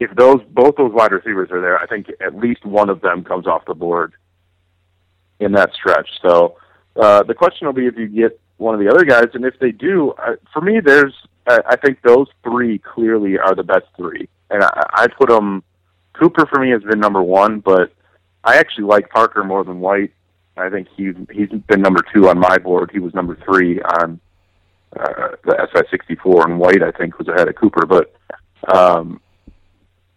[0.00, 3.24] If those both those wide receivers are there, I think at least one of them
[3.24, 4.14] comes off the board
[5.40, 6.08] in that stretch.
[6.20, 6.56] So
[7.00, 9.58] uh, the question will be if you get one of the other guys, and if
[9.60, 11.14] they do, uh, for me, there's
[11.46, 15.62] I, I think those three clearly are the best three, and I, I put them.
[16.14, 17.92] Cooper for me has been number one, but
[18.44, 20.12] I actually like Parker more than White.
[20.56, 22.90] I think he's he's been number two on my board.
[22.92, 24.20] He was number three on
[24.98, 27.84] uh, the SI sixty four, and White I think was ahead of Cooper.
[27.84, 28.14] But
[28.72, 29.20] um,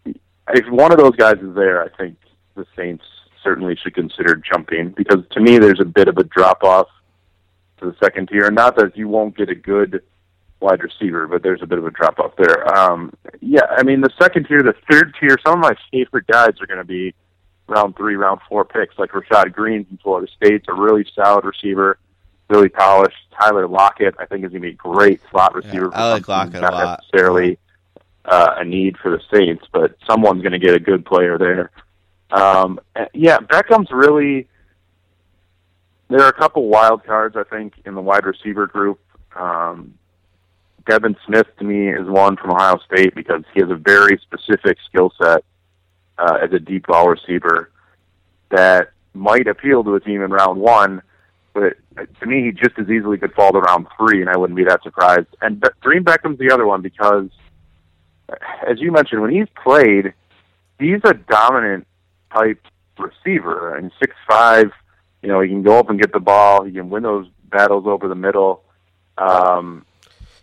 [0.06, 2.16] if one of those guys is there, I think
[2.56, 3.04] the Saints
[3.44, 6.88] certainly should consider jumping because to me there's a bit of a drop off
[7.80, 8.50] to the second tier.
[8.52, 10.02] Not that you won't get a good
[10.60, 12.68] wide receiver, but there's a bit of a drop off there.
[12.76, 16.60] Um, yeah, I mean the second tier, the third tier, some of my favorite guys
[16.60, 17.13] are going to be
[17.68, 22.00] round three, round four picks, like Rashad Greene from Florida State's a really solid receiver,
[22.50, 23.18] really polished.
[23.40, 25.92] Tyler Lockett, I think, is going to be a great slot receiver.
[25.94, 27.00] I like Lockett teams, a not lot.
[27.00, 27.60] necessarily
[28.26, 31.72] uh, a need for the Saints, but someone's going to get a good player there.
[32.32, 32.80] Um,
[33.13, 34.48] yeah, Beckham's really.
[36.10, 39.00] There are a couple wild cards, I think, in the wide receiver group.
[39.36, 39.98] Um,
[40.88, 44.78] Devin Smith to me is one from Ohio State because he has a very specific
[44.88, 45.43] skill set
[46.17, 47.72] uh, as a deep ball receiver
[48.50, 51.02] that might appeal to a team in round one,
[51.54, 51.74] but
[52.20, 54.63] to me, he just as easily could fall to round three, and I wouldn't be
[54.65, 55.28] that surprised.
[55.41, 57.30] And Be- Green Beckham's the other one because,
[58.65, 60.13] as you mentioned, when he's played,
[60.80, 61.88] he's a dominant
[62.32, 62.62] type
[62.98, 64.72] receiver, and six five.
[65.22, 66.64] You know, he can go up and get the ball.
[66.64, 68.64] He can win those battles over the middle.
[69.18, 69.86] Um,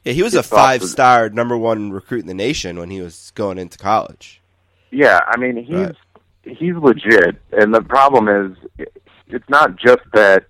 [0.05, 3.33] Yeah, he was a five star number one recruit in the nation when he was
[3.35, 4.41] going into college.
[4.91, 5.97] Yeah, I mean he's Right.
[6.43, 8.89] he's legit, and the problem is
[9.29, 10.45] it's not just that.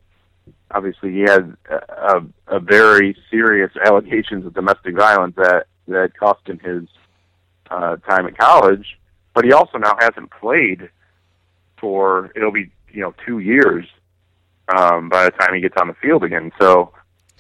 [0.71, 1.77] Obviously, he has a,
[2.17, 6.89] a, a very serious allegations of domestic violence that that cost him his
[7.71, 8.99] uh, time at college,
[9.35, 10.89] but he also now hasn't played
[11.79, 13.87] for it'll be you know two years
[14.69, 16.53] um, by the time he gets on the field again.
[16.61, 16.93] So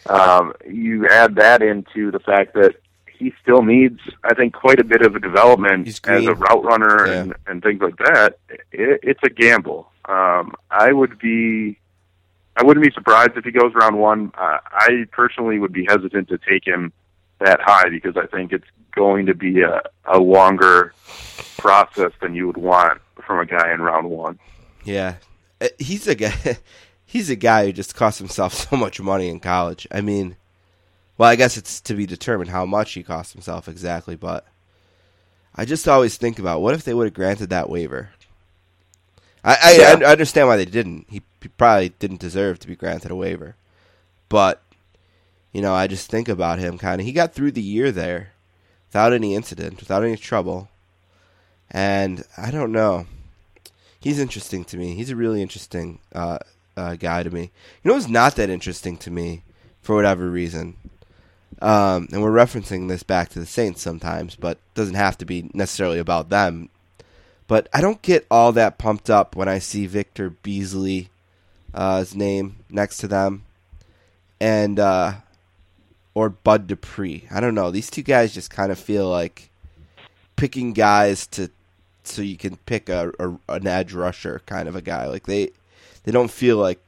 [0.07, 2.75] um, you add that into the fact that
[3.09, 7.07] he still needs, I think, quite a bit of a development as a route runner
[7.07, 7.21] Yeah.
[7.21, 8.39] and, and things like that.
[8.73, 9.89] It, it's a gamble.
[10.07, 11.79] Um, I would be,
[12.57, 14.33] I wouldn't be surprised if he goes round one.
[14.37, 16.93] Uh, I personally would be hesitant to take him
[17.41, 20.93] that high because I think it's going to be a, a longer
[21.57, 24.39] process than you would want from a guy in round one.
[24.85, 25.15] Yeah,
[25.61, 26.35] Uh, he's a guy.
[27.15, 29.87] He's a guy who just cost himself so much money in college.
[29.93, 30.37] I mean,
[31.17, 34.45] well, I guess it's to be determined how much he cost himself exactly, but
[35.55, 38.11] I just always think about what if they would have granted that waiver.
[39.45, 40.09] I I, Yeah.
[40.09, 41.07] I understand why they didn't.
[41.09, 43.55] He, he probably didn't deserve to be granted a waiver,
[44.29, 44.61] but
[45.53, 47.07] you know, I just think about him kind of.
[47.07, 48.33] He got through the year there
[48.89, 50.69] without any incident, without any trouble,
[51.71, 53.07] and I don't know
[54.05, 54.95] he's interesting to me.
[54.95, 56.39] He's a really interesting uh,
[56.77, 57.51] uh, guy to me.
[57.83, 59.43] You know it's not that interesting to me
[59.83, 60.77] for whatever reason?
[61.63, 65.51] Um, and we're referencing this back to the Saints sometimes, but doesn't have to be
[65.55, 66.69] necessarily about them.
[67.47, 71.11] But I don't get all that pumped up when I see Victor Beasley,
[71.73, 73.45] uh, name next to them,
[74.41, 75.15] and uh,
[76.15, 77.29] or Bud Dupree.
[77.31, 77.71] I don't know.
[77.71, 79.51] These two guys just kind of feel like
[80.37, 81.51] picking guys to
[82.05, 85.07] so you can pick a, a an edge rusher kind of a guy.
[85.07, 85.51] Like they
[86.05, 86.81] they don't feel like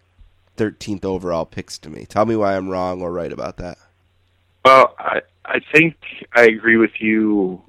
[0.56, 2.06] 13th overall picks to me.
[2.06, 3.78] Tell me why I'm wrong or right about that.
[4.64, 5.96] Well, I I think
[6.34, 7.62] I agree with you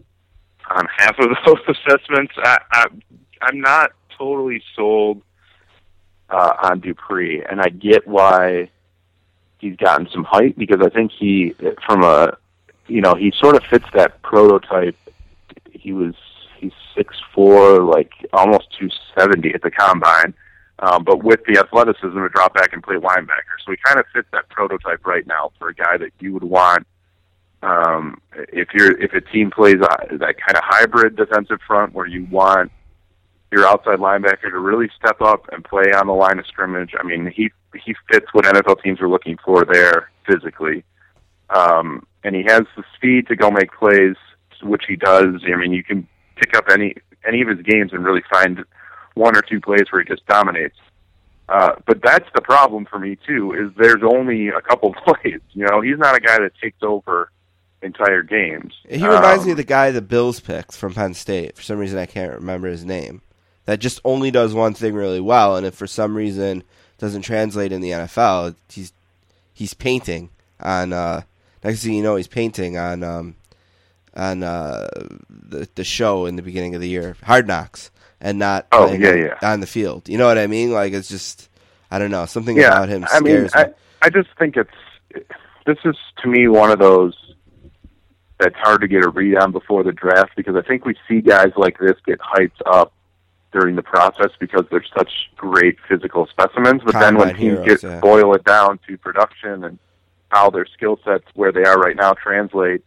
[0.69, 2.33] on half of those assessments.
[2.37, 2.85] I, I
[3.41, 5.21] I'm not totally sold
[6.29, 8.69] uh, on Dupree, and I get why
[9.59, 11.55] he's gotten some hype because I think he
[11.85, 12.37] from a
[12.87, 14.97] you know he sort of fits that prototype.
[15.71, 16.15] He was
[16.57, 20.33] he's six four, like almost two seventy at the combine.
[20.79, 24.05] Um, but with the athleticism to drop back and play linebacker, so he kind of
[24.13, 26.85] fits that prototype right now for a guy that you would want
[27.63, 32.27] um, if you're if a team plays that kind of hybrid defensive front where you
[32.29, 32.71] want
[33.51, 36.91] your outside linebacker to really step up and play on the line of scrimmage.
[36.99, 37.49] I mean, he
[37.83, 40.83] he fits what NFL teams are looking for there physically,
[41.49, 44.15] um, and he has the speed to go make plays,
[44.61, 45.41] which he does.
[45.45, 46.95] I mean, you can pick up any
[47.27, 48.63] any of his games and really find
[49.17, 50.77] one or two plays where he just dominates.
[51.49, 53.53] Uh, but that's the problem for me too.
[53.53, 55.39] Is there's only a couple plays.
[55.53, 57.31] You know, he's not a guy that takes over
[57.81, 58.73] entire games.
[58.89, 61.55] He reminds Um, me of the guy the Bills picked from Penn State.
[61.55, 63.21] For some reason, I can't remember his name.
[63.65, 66.63] That just only does one thing really well, and if for some reason
[66.97, 68.93] doesn't translate in the NFL, he's
[69.53, 70.91] he's painting on.
[70.93, 71.21] Uh,
[71.63, 73.35] next thing you know, he's painting on um,
[74.15, 74.87] on uh,
[75.29, 79.01] the the show in the beginning of the year, Hard Knocks, and not Oh, playing
[79.01, 79.51] yeah, on- yeah.
[79.53, 80.09] on the field.
[80.09, 80.71] You know what I mean?
[80.71, 81.49] Like it's just
[81.91, 83.73] I don't know something yeah, about him I mean, scares me.
[84.01, 85.27] I, I just think it's
[85.65, 87.13] this is to me one of those
[88.39, 91.21] that's hard to get a read on before the draft because I think we see
[91.21, 92.93] guys like this get hyped up
[93.51, 96.81] during the process because they're such great physical specimens.
[96.85, 97.99] But then when teams heroes, get yeah.
[97.99, 99.79] boil it down to production and
[100.29, 102.83] how their skill sets where they are right now translate,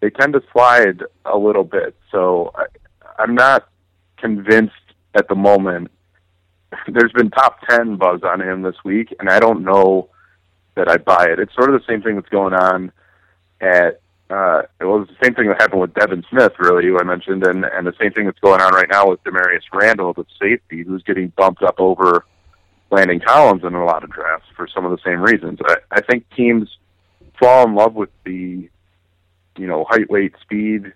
[0.00, 1.94] they tend to slide a little bit.
[2.10, 2.66] So I,
[3.18, 3.68] I'm not
[4.20, 4.74] convinced
[5.14, 5.90] at the moment.
[6.88, 10.08] There's been top ten buzz on him this week, and I don't know
[10.76, 11.38] that I buy it.
[11.38, 12.92] It's sort of the same thing that's going on
[13.60, 14.00] at.
[14.28, 17.44] Uh, it was the same thing that happened with Devin Smith, really, who I mentioned,
[17.44, 20.84] and and the same thing that's going on right now with Damarious Randall, the safety,
[20.84, 22.24] who's getting bumped up over
[22.90, 25.58] Landon Collins in a lot of drafts for some of the same reasons.
[25.64, 26.68] I, I think teams
[27.40, 28.68] fall in love with the,
[29.56, 30.92] you know, height, weight, speed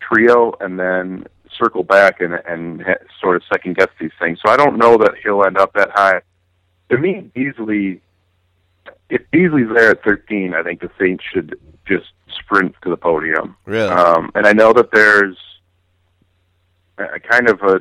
[0.00, 1.26] trio, and then
[1.58, 2.84] circle back and and
[3.20, 4.38] sort of second guess these things.
[4.44, 6.20] So I don't know that he'll end up that high.
[6.90, 8.00] To me, Beasley,
[9.10, 12.06] if Beasley's there at 13, I think the Saints should just
[12.38, 13.56] sprint to the podium.
[13.64, 13.88] Really?
[13.88, 15.36] Um, and I know that there's
[16.98, 17.80] a, kind of a,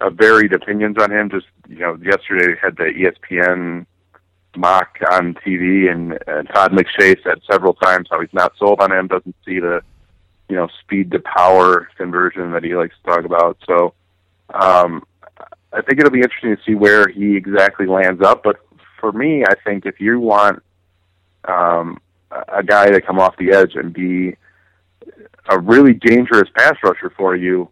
[0.00, 1.30] a varied opinions on him.
[1.30, 3.86] Just you know, yesterday we had the ESPN
[4.56, 8.92] mock on TV, and, and Todd McShay said several times how he's not sold on
[8.92, 9.08] him.
[9.08, 9.82] Doesn't see the
[10.48, 13.58] you know speed to power conversion that he likes to talk about.
[13.66, 13.94] So
[14.52, 15.04] um,
[15.72, 18.42] I think it'll be interesting to see where he exactly lands up.
[18.42, 18.56] But
[19.00, 20.62] for me, I think if you want
[21.46, 21.98] um,
[22.48, 24.36] a guy to come off the edge and be
[25.48, 27.68] a really dangerous pass rusher for you.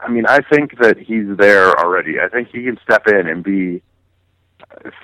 [0.00, 2.20] I mean, I think that he's there already.
[2.20, 3.82] I think he can step in and be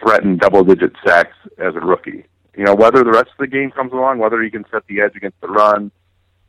[0.00, 2.24] threaten double digit sacks as a rookie.
[2.56, 5.00] You know, whether the rest of the game comes along, whether he can set the
[5.02, 5.90] edge against the run,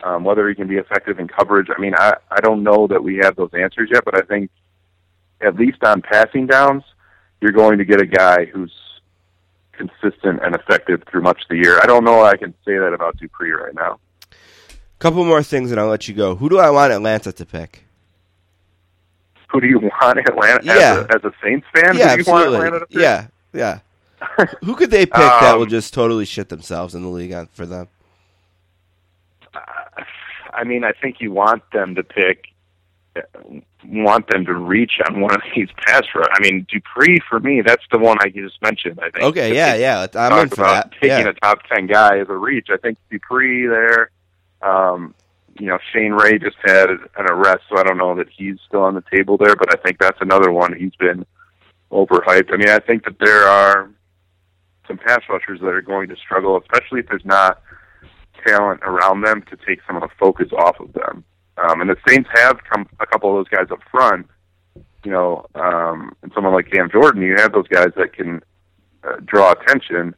[0.04, 1.68] um, whether he can be effective in coverage.
[1.76, 4.50] I mean, I, I don't know that we have those answers yet, but I think
[5.42, 6.84] at least on passing downs,
[7.42, 8.72] you're going to get a guy who's
[9.74, 11.80] consistent and effective through much of the year.
[11.82, 14.00] I don't know I can say that about Dupree right now.
[15.00, 16.36] Couple more things, and I'll let you go.
[16.36, 17.84] Who do I want Atlanta to pick?
[19.50, 20.74] Who do you want Atlanta Yeah.
[20.74, 21.96] as, a, as a Saints fan?
[21.96, 22.56] yeah, do you want absolutely.
[22.58, 22.98] Atlanta to pick?
[23.00, 23.80] Yeah, yeah.
[24.64, 27.48] Who could they pick that will Um, just totally shit themselves in the league on,
[27.48, 27.88] for them?
[30.54, 32.46] I mean, I think you want them to pick,
[33.86, 36.28] want them to reach on one of these pass rush.
[36.34, 39.00] I mean, Dupree for me, that's the one I just mentioned.
[39.00, 39.24] I think.
[39.26, 40.02] Okay, If yeah, they yeah.
[40.02, 40.94] I'm talk in for about that.
[41.00, 41.30] Taking Yeah.
[41.30, 44.10] a top ten guy as a reach, I think Dupree there.
[44.62, 45.14] Um,
[45.60, 47.00] you know, Shane Ray just had an
[47.30, 49.56] arrest, so I don't know that he's still on the table there.
[49.56, 50.74] But I think that's another one.
[50.76, 51.26] He's been
[51.92, 52.52] overhyped.
[52.54, 53.90] I mean, I think that there are
[54.88, 57.62] some pass rushers that are going to struggle, especially if there's not
[58.46, 61.24] talent around them to take some of the focus off of them.
[61.58, 64.28] Um, and the Saints have come a couple of those guys up front,
[65.04, 68.42] you know, um, and someone like Cam Jordan, you have those guys that can
[69.04, 70.16] uh, draw attention.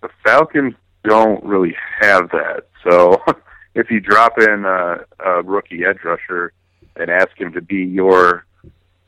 [0.00, 2.68] The Falcons don't really have that.
[2.88, 3.22] So
[3.74, 6.52] if you drop in a, a rookie edge rusher
[6.96, 8.46] and ask him to be your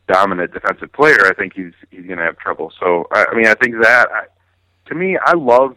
[0.06, 2.72] dominant defensive player, I think he's he's going to have trouble.
[2.78, 4.08] So I, I mean, I think that
[4.86, 5.76] to me, I love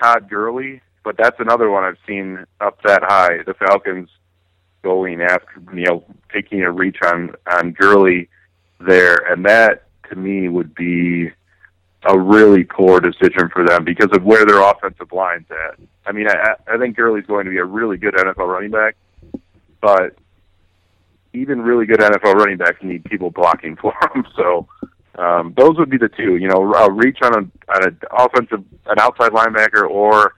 [0.00, 3.42] Todd Gurley, but that's another one I've seen up that high.
[3.44, 4.08] The Falcons
[4.82, 8.28] going after you know taking a reach on on Gurley
[8.80, 11.30] there, and that to me would be
[12.04, 15.78] a really poor decision for them because of where their offensive line's at.
[16.04, 18.96] I mean, I, I think Gurley's going to be a really good NFL running back,
[19.80, 20.16] but
[21.32, 24.26] even really good NFL running backs need people blocking for them.
[24.36, 24.66] So
[25.16, 26.36] um, those would be the two.
[26.36, 30.34] You know, a reach on a an offensive, an outside linebacker, or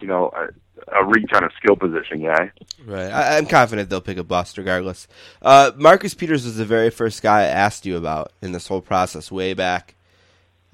[0.00, 2.52] you know, a, a reach on a skill position guy.
[2.84, 3.10] Right.
[3.10, 5.06] I, I'm confident they'll pick a bust regardless.
[5.42, 8.80] Uh, Marcus Peters was the very first guy I asked you about in this whole
[8.80, 9.94] process way back.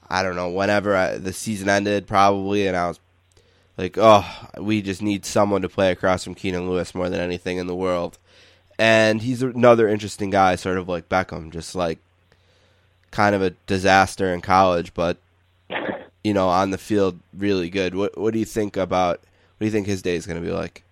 [0.09, 3.01] I don't know, whenever I, the season ended, probably, and I was
[3.77, 4.25] like, oh,
[4.61, 7.75] we just need someone to play across from Keenan Lewis more than anything in the
[7.75, 8.19] world.
[8.79, 11.99] And he's another interesting guy, sort of like Beckham, just like
[13.17, 15.17] kind of a disaster in college, but
[16.23, 17.95] you know, on the field, really good.
[17.95, 19.21] What What do you think about?
[19.57, 20.85] What do you think his day is going to be like?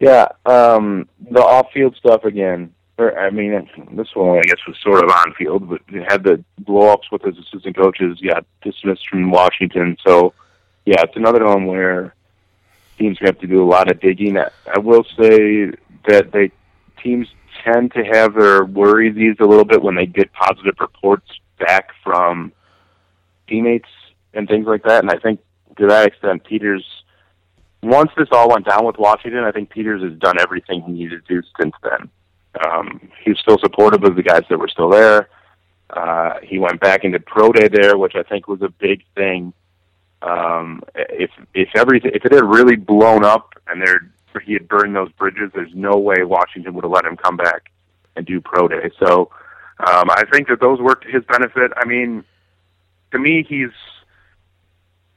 [0.00, 2.74] Yeah, um, the off-field stuff again.
[2.98, 7.10] Or, I mean, this one I guess was sort of on-field, but had the blow-ups
[7.12, 8.18] with his assistant coaches.
[8.20, 10.34] Got dismissed from Washington, so
[10.86, 12.14] yeah, it's another one where
[12.98, 14.36] teams have to do a lot of digging.
[14.38, 15.70] I will say
[16.08, 16.50] that they
[17.00, 17.28] teams
[17.64, 21.26] tend to have their worries eased a little bit when they get positive reports
[21.58, 22.52] back from
[23.48, 23.88] teammates
[24.34, 25.02] and things like that.
[25.02, 25.40] And I think
[25.78, 26.84] to that extent, Peters,
[27.82, 31.26] once this all went down with Washington, I think Peters has done everything he needed
[31.26, 32.10] to do since then.
[32.64, 35.28] Um, he's still supportive of the guys that were still there.
[35.88, 39.52] Uh, he went back into pro day there, which I think was a big thing.
[40.22, 44.94] Um, if if everything if it had really blown up and there he had burned
[44.94, 47.72] those bridges, there's no way Washington would have let him come back
[48.16, 48.90] and do pro day.
[49.04, 49.30] So
[49.80, 51.72] um, I think that those worked to his benefit.
[51.76, 52.24] I mean,
[53.12, 53.70] to me, he's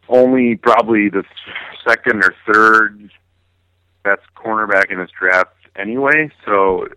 [0.09, 1.23] only probably the
[1.87, 3.09] second or third
[4.03, 6.29] best cornerback in this draft anyway.
[6.45, 6.87] So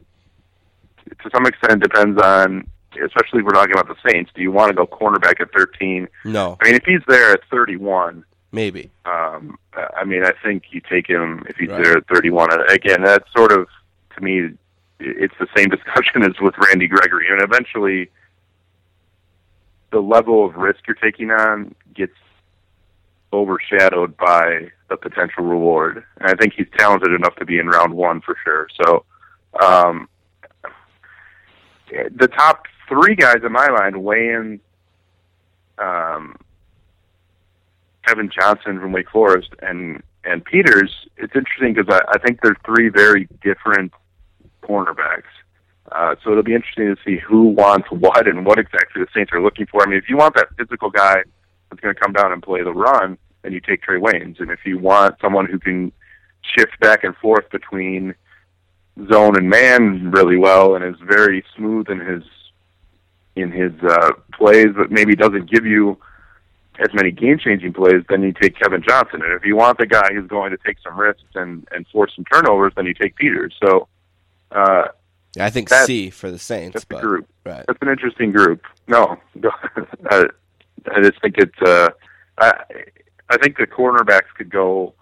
[1.23, 4.31] to some extent, it depends on, especially if we're talking about the Saints.
[4.35, 6.09] Do you want to go cornerback at 13?
[6.25, 8.91] No, I mean, if he's there at 31, maybe.
[9.05, 9.59] um,
[9.97, 11.83] I mean, I think you take him if he's Right.
[11.85, 12.49] there at 31.
[12.71, 13.69] Again, that's sort of
[14.15, 14.51] to me,
[14.99, 18.11] it's the same discussion as with Randy Gregory, and eventually,
[19.93, 22.15] the level of risk you're taking on gets
[23.33, 26.05] overshadowed by the potential reward.
[26.19, 28.69] And I think he's talented enough to be in round one for sure.
[28.83, 29.05] So,
[29.61, 30.09] um,
[31.91, 34.61] the top three guys in my mind Waynes.
[35.79, 36.37] Um,
[38.07, 40.93] Kevin Johnson from Wake Forest and and Peters.
[41.17, 43.93] It's interesting because I, I think they're three very different
[44.63, 45.23] cornerbacks.
[45.93, 49.33] Uh, so it'll be interesting to see who wants what and what exactly the Saints
[49.33, 49.83] are looking for.
[49.83, 51.23] I mean, if you want that physical guy
[51.71, 54.41] that's going to come down and play the run, then you take Trey Waynes.
[54.41, 55.93] And if you want someone who can
[56.43, 58.15] shift back and forth between
[59.13, 62.23] zone and man really well and is very smooth in his
[63.37, 65.99] in his uh, plays, but maybe doesn't give you
[66.79, 69.23] as many game changing plays, then you take Kevin Johnson.
[69.23, 72.13] And if you want the guy who's going to take some risks and, and force
[72.15, 73.55] some turnovers, then you take Peters.
[73.65, 73.89] So
[74.51, 74.89] uh,
[75.39, 76.75] I think That- C for the Saints.
[76.75, 77.27] that's but, group.
[77.45, 77.65] Right.
[77.67, 78.63] That's an interesting group.
[78.89, 79.17] No,
[80.11, 80.25] I,
[80.95, 81.63] I just think it's.
[81.63, 81.89] Uh,
[82.39, 82.53] I
[83.29, 84.95] I think the cornerbacks could go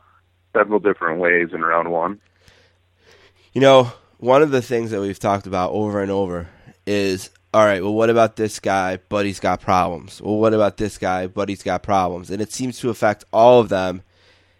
[0.54, 2.20] several different ways in round one.
[3.52, 6.48] You know, one of the things that we've talked about over and over
[6.86, 10.20] is all right, well, what about this guy, but he's got problems?
[10.20, 12.28] Well, what about this guy, but he's got problems?
[12.28, 14.02] And it seems to affect all of them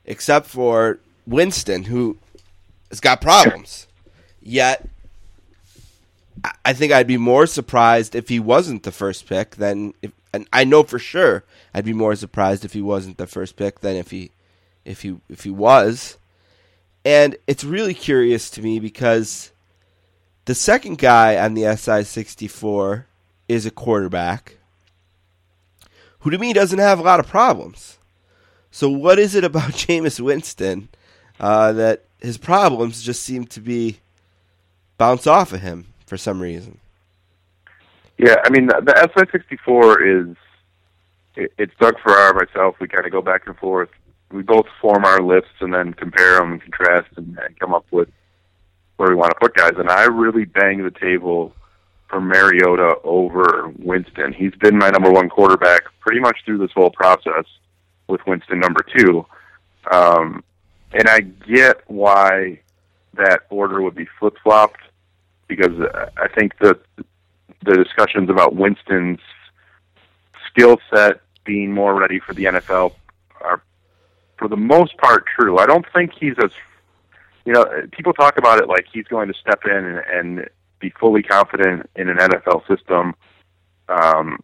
[0.05, 2.19] except for Winston, who
[2.91, 3.89] has got problems.
[4.41, 4.89] Yet,
[6.65, 10.47] I- think I'd be more surprised if he wasn't the first pick than if, and
[10.53, 11.43] I know for sure
[11.75, 14.31] I'd be more surprised if he wasn't the first pick than if he,
[14.85, 16.17] if he, if he was.
[17.05, 19.51] And it's really curious to me because
[20.45, 23.07] the second guy on the SI 64
[23.49, 24.59] is a quarterback
[26.21, 27.99] who to me doesn't have a lot of problems.
[28.71, 30.89] So, what is it about Jameis Winston
[31.39, 34.01] uh, that his problems just seem to be
[34.99, 36.79] bounce off of him for some reason?
[38.19, 40.37] Yeah, I mean the, the SI sixty four is
[41.37, 42.77] it, it's Doug Farrar myself.
[42.81, 43.91] We kind of go back and forth.
[44.33, 47.87] We both form our lists and then compare them and contrast and, and come up
[47.91, 48.09] with
[48.97, 49.75] where we want to put guys.
[49.77, 51.55] And I really bang the table
[52.09, 54.33] for Mariota over Winston.
[54.33, 57.45] He's been my number one quarterback pretty much through this whole process,
[58.09, 59.27] with Winston number two.
[59.91, 60.45] Um,
[60.93, 62.61] and I get why
[63.15, 64.81] that order would be flip flopped
[65.49, 65.73] because
[66.17, 66.81] I think that
[67.65, 69.21] the discussions about Winston's
[70.51, 72.95] skill set being more ready for the NFL
[73.41, 73.63] are,
[74.39, 75.59] for the most part, true.
[75.59, 76.51] I don't think he's as,
[77.45, 80.49] you know, people talk about it like he's going to step in and, and
[80.81, 83.15] be fully confident in an NFL system,
[83.89, 84.39] um,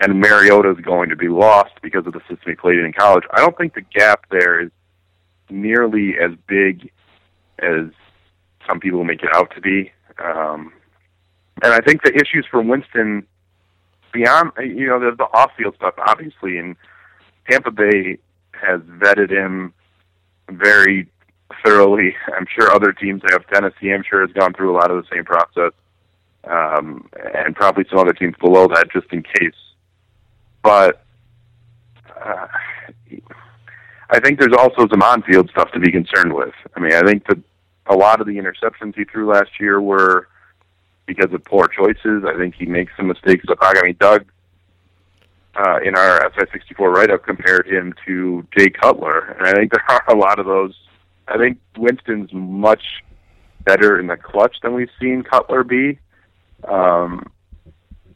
[0.00, 3.24] and Mariota is going to be lost because of the system he played in college.
[3.32, 4.70] I don't think the gap there is
[5.48, 6.90] nearly as big
[7.60, 7.86] as
[8.66, 9.92] some people make it out to be.
[10.18, 10.72] Um,
[11.62, 13.26] and I think the issues for Winston
[14.12, 16.76] beyond you know the, the off field stuff obviously and
[17.50, 18.18] Tampa Bay
[18.52, 19.72] has vetted him
[20.50, 21.08] very
[21.64, 22.14] thoroughly.
[22.36, 23.46] I'm sure other teams have.
[23.48, 25.72] Tennessee, I'm sure, has gone through a lot of the same process,
[26.44, 29.54] um, and probably some other teams below that, just in case.
[30.62, 31.04] But
[32.08, 32.46] uh,
[34.10, 36.54] I think there's also some on-field stuff to be concerned with.
[36.76, 37.38] I mean, I think that
[37.86, 40.28] a lot of the interceptions he threw last year were
[41.06, 42.24] because of poor choices.
[42.26, 43.44] I think he makes some mistakes.
[43.60, 44.24] I mean, Doug
[45.56, 50.04] uh, in our SI64 write-up compared him to Jay Cutler, and I think there are
[50.08, 50.74] a lot of those.
[51.28, 52.82] I think Winston's much
[53.64, 55.98] better in the clutch than we've seen Cutler be,
[56.68, 57.30] um,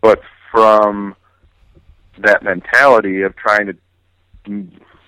[0.00, 1.14] but from
[2.18, 3.76] that mentality of trying to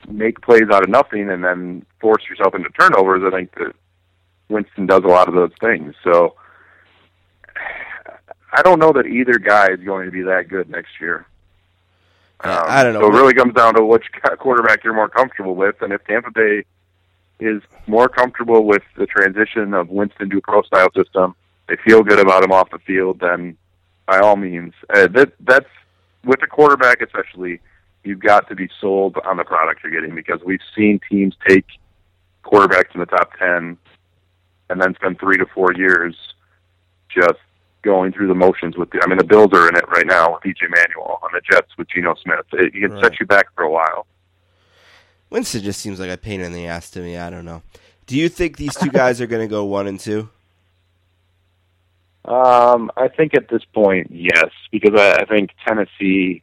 [0.09, 3.75] make plays out of nothing and then force yourself into turnovers, I think that
[4.49, 5.95] Winston does a lot of those things.
[6.03, 6.35] So
[8.53, 11.27] I don't know that either guy is going to be that good next year.
[12.41, 13.01] Um, I don't know.
[13.01, 14.05] So it really comes down to which
[14.39, 16.65] quarterback you're more comfortable with, and if Tampa Bay
[17.41, 21.35] is more comfortable with the transition of Winston to a pro style system,
[21.69, 23.57] they feel good about him off the field, then
[24.07, 25.69] by all means, uh, that that's
[26.25, 27.61] with a quarterback especially.
[28.05, 31.67] You've got to be sold on the product you're getting because we've seen teams take
[32.45, 33.77] quarterbacks in the top ten
[34.71, 36.17] and then spend three to four years
[37.09, 37.39] just
[37.83, 39.01] going through the motions with the.
[39.03, 41.77] I mean, the Bills are in it right now with EJ Manuel on the Jets
[41.77, 42.47] with Geno Smith.
[42.53, 43.03] It, it right.
[43.03, 44.07] set you back for a while.
[45.31, 47.17] Winston just seems like a pain in the ass to me.
[47.17, 47.63] I don't know.
[48.07, 50.29] Do you think these two guys are going to go one and two?
[52.25, 56.43] Um, I think at this point, yes, because I, I think Tennessee.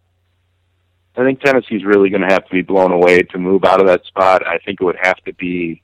[1.18, 3.88] I think Tennessee's really going to have to be blown away to move out of
[3.88, 4.46] that spot.
[4.46, 5.82] I think it would have to be.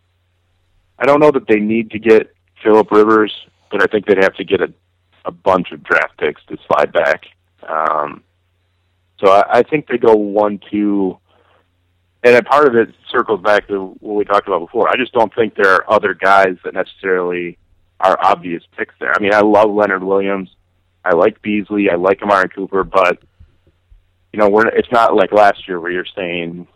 [0.99, 3.33] I don't know that they need to get Philip Rivers,
[3.71, 4.73] but I think they'd have to get a
[5.25, 7.25] a bunch of draft picks to slide back.
[7.67, 8.23] Um,
[9.19, 11.17] so I, I think they go one, two,
[12.23, 14.89] and a part of it circles back to what we talked about before.
[14.89, 17.57] I just don't think there are other guys that necessarily
[17.99, 19.13] are obvious picks there.
[19.15, 20.49] I mean, I love Leonard Williams.
[21.03, 21.89] I like Beasley.
[21.89, 23.19] I like Amari Cooper, but
[24.33, 26.67] you know, we're it's not like last year where you're saying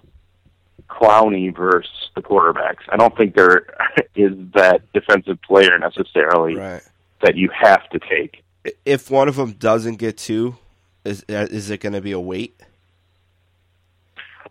[0.90, 2.82] Clowney versus the quarterbacks.
[2.90, 3.68] I don't think there
[4.16, 6.82] is that defensive player necessarily right
[7.22, 8.44] that you have to take.
[8.86, 10.58] If one of them doesn't get two,
[11.04, 12.60] is is it going to be a wait?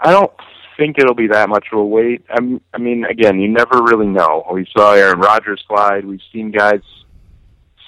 [0.01, 0.33] I don't
[0.77, 2.25] think it'll be that much of a wait.
[2.31, 4.47] I'm, I mean, again, you never really know.
[4.53, 6.05] We saw Aaron Rodgers slide.
[6.05, 6.81] We've seen guys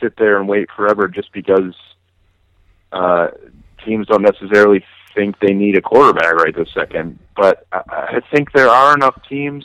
[0.01, 1.75] sit there and wait forever just because
[2.93, 3.29] uh,
[3.85, 4.85] teams don't necessarily
[5.15, 7.19] think they need a quarterback right this second.
[7.35, 9.65] But I, I think there are enough teams,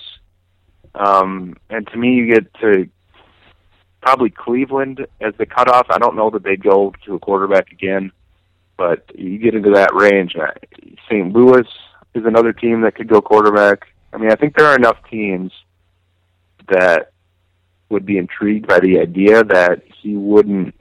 [0.96, 2.90] um, and to me, you get to
[4.02, 5.88] probably Cleveland as the cutoff.
[5.90, 8.12] I don't know that they'd go to a quarterback again,
[8.78, 10.36] but you get into that range.
[10.36, 10.52] Uh,
[11.08, 11.32] St.
[11.32, 11.68] Louis
[12.14, 13.88] is another team that could go quarterback.
[14.14, 15.52] I mean, I think there are enough teams
[16.68, 17.12] that
[17.90, 20.74] would be intrigued by the idea that he wouldn't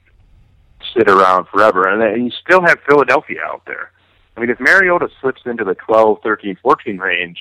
[0.97, 1.89] sit around forever.
[1.89, 3.93] And then you still have Philadelphia out there.
[4.37, 7.39] I mean, if Mariota slips into the 12, 13, 14 range,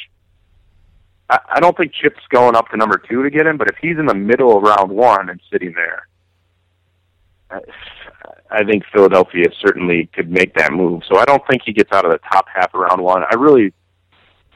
[1.30, 3.78] I, I don't think Chip's going up to number two to get him, but if
[3.82, 6.08] he's in the middle of round one and sitting there,
[7.52, 7.60] I,
[8.52, 11.04] I think Philadelphia certainly could make that move.
[11.08, 13.24] So I don't think he gets out of the top half of round one.
[13.24, 13.74] I really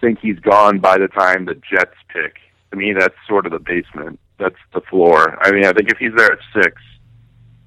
[0.03, 2.35] think he's gone by the time the Jets pick.
[2.71, 4.19] To me, that's sort of the basement.
[4.37, 5.37] That's the floor.
[5.41, 6.81] I mean, I think if he's there at six,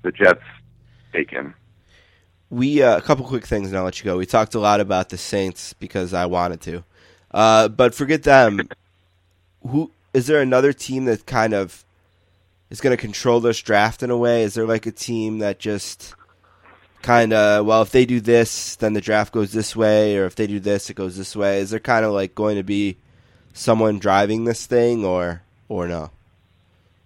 [0.02, 0.42] the Jets
[1.12, 1.54] take him.
[2.50, 4.18] We uh, a couple quick things, and I'll let you go.
[4.18, 6.84] We talked a lot about the Saints because I wanted to,
[7.32, 8.68] uh, but forget them
[9.66, 11.84] who is there another team that kind of
[12.70, 14.42] is going to control this draft in a way?
[14.42, 16.14] Is there like a team that just
[17.02, 20.34] kind of well, if they do this, then the draft goes this way, or if
[20.34, 21.60] they do this, it goes this way?
[21.60, 22.96] Is there kind of like going to be
[23.52, 26.10] someone driving this thing, or or no?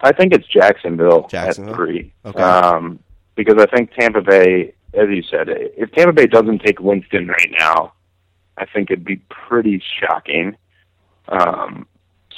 [0.01, 1.73] I think it's Jacksonville, Jacksonville?
[1.73, 2.13] at three.
[2.25, 2.41] Okay.
[2.41, 2.99] Um,
[3.35, 7.51] because I think Tampa Bay, as you said, if Tampa Bay doesn't take Winston right
[7.57, 7.93] now,
[8.57, 10.57] I think it'd be pretty shocking.
[11.27, 11.87] Um,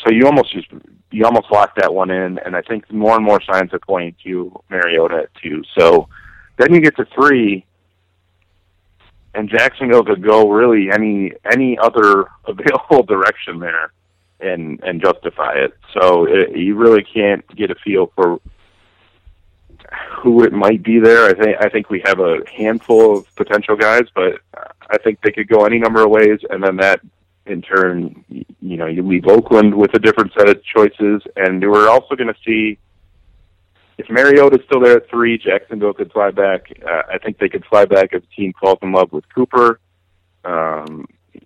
[0.04, 0.68] so you almost just
[1.12, 4.16] you almost lock that one in, and I think more and more signs are pointing
[4.24, 5.64] to Mariota at two.
[5.78, 6.10] So
[6.58, 7.66] then you get to three,
[9.34, 13.91] and Jacksonville could go really any any other available direction there,
[14.39, 15.74] and and justify it.
[15.93, 18.39] So it, you really can't get a feel for
[20.18, 21.26] who it might be there.
[21.26, 24.39] I think I think we have a handful of potential guys, but
[24.89, 27.01] I think they could go any number of ways, and then that
[27.45, 31.89] in turn, you know, you leave Oakland with a different set of choices, and we're
[31.89, 32.78] also going to see
[33.98, 36.68] if Mariota's still there at three, Jacksonville could fly back.
[36.86, 39.80] Uh, I think they could fly back if the team falls in love with Cooper.
[40.44, 41.06] Um,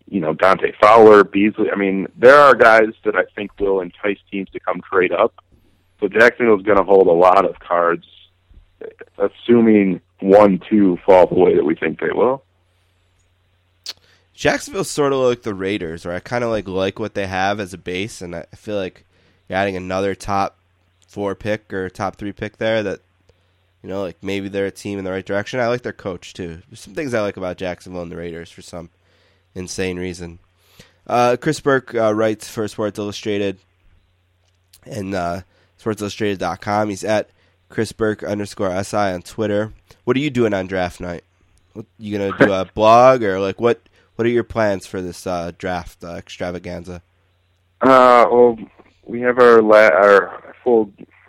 [0.10, 1.70] you know, Dante Fowler, Beasley.
[1.72, 5.34] I mean, there are guys that I think will entice teams to come trade up.
[6.00, 8.06] So Jacksonville's going to hold a lot of cards,
[9.18, 12.44] assuming one, two fall the way that we think they will.
[14.34, 17.60] Jacksonville's sort of like the Raiders, where I kind of like like what they have
[17.60, 19.04] as a base, and I feel like
[19.50, 20.60] adding another top
[21.08, 22.84] four pick or top three pick there.
[22.84, 23.02] That
[23.82, 25.60] you know, like maybe they're a team in the right direction.
[25.60, 26.62] I like their coach too.
[26.70, 28.90] There's some things I like about Jacksonville and the Raiders for some
[29.56, 30.40] insane reason.
[31.06, 33.60] Uh, Chris Burke uh, writes for Sports Illustrated
[34.86, 35.42] and uh,
[35.82, 36.90] SportsIllustrated.com.
[36.90, 37.30] He's at
[37.70, 39.74] Chris Burke underscore SI on Twitter.
[40.04, 41.24] What are you doing on draft night?
[41.74, 43.82] What, you gonna do a blog or like what?
[44.16, 47.04] What are your plans for this uh, draft uh, extravaganza?
[47.82, 48.58] Uh, well,
[49.06, 50.47] we have our la- our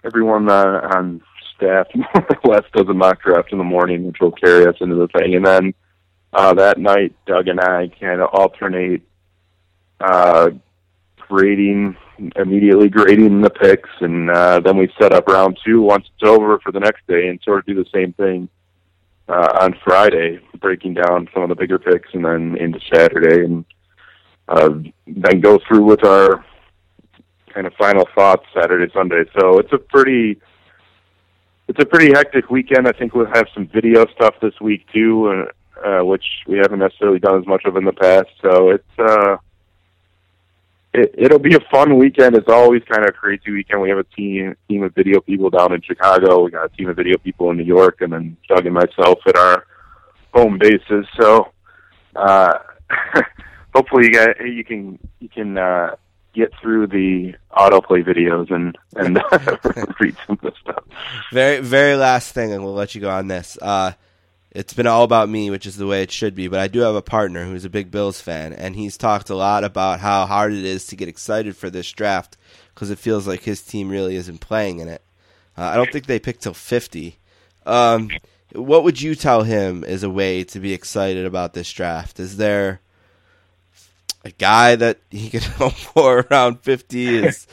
[0.05, 1.21] everyone on
[1.57, 4.77] staff more or less does a mock draft in the morning, which will carry us
[4.81, 5.75] into the thing, and then
[6.33, 9.03] uh, that night, Doug and I kind of alternate
[10.01, 10.51] uh,
[11.17, 11.97] grading
[12.37, 15.81] immediately grading the picks, and uh, then we set up round two.
[15.81, 18.49] Once it's over for the next day, and sort of do the same thing
[19.29, 23.65] uh, on Friday, breaking down some of the bigger picks, and then into Saturday, and
[24.49, 24.71] uh,
[25.07, 26.45] then go through with our
[27.59, 29.25] kind of final thoughts Saturday, Sunday.
[29.37, 30.41] So it's a pretty
[31.67, 32.87] it's a pretty hectic weekend.
[32.87, 35.45] I think we'll have some video stuff this week too,
[35.85, 38.29] uh, which we haven't necessarily done as much of in the past.
[38.41, 39.39] So it's uh,
[40.95, 42.37] it, it'll be a fun weekend.
[42.37, 43.83] It's always kind of a crazy weekend.
[43.83, 46.45] We have a team team of video people down in Chicago.
[46.45, 49.19] We got a team of video people in New York, and then Doug and myself
[49.27, 49.65] at our
[50.33, 51.07] home bases.
[51.21, 51.51] So
[52.15, 52.59] uh,
[53.75, 55.97] hopefully you guys you can you can uh,
[56.39, 59.17] get through the autoplay videos and and
[60.01, 60.85] read some of the stuff.
[61.33, 63.59] Very very last thing, and we'll let you go on this.
[63.61, 63.93] Uh,
[64.53, 66.49] it's been all about me, which is the way it should be.
[66.49, 69.35] But I do have a partner who's a big Bills fan, and he's talked a
[69.35, 72.37] lot about how hard it is to get excited for this draft
[72.75, 75.03] because it feels like his team really isn't playing in it.
[75.57, 77.19] Uh, I don't think they picked till fifty.
[77.67, 78.11] Um,
[78.53, 82.19] what would you tell him as a way to be excited about this draft?
[82.19, 82.81] Is there
[84.25, 87.17] a guy that he could hope for around fifty?
[87.19, 87.47] Is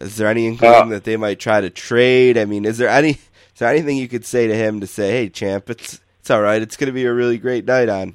[0.00, 2.38] is there any inkling that they might try to trade?
[2.38, 5.10] I mean, is there any is there anything you could say to him to say,
[5.10, 6.62] "Hey, champ, it's it's all right.
[6.62, 8.14] It's going to be a really great night on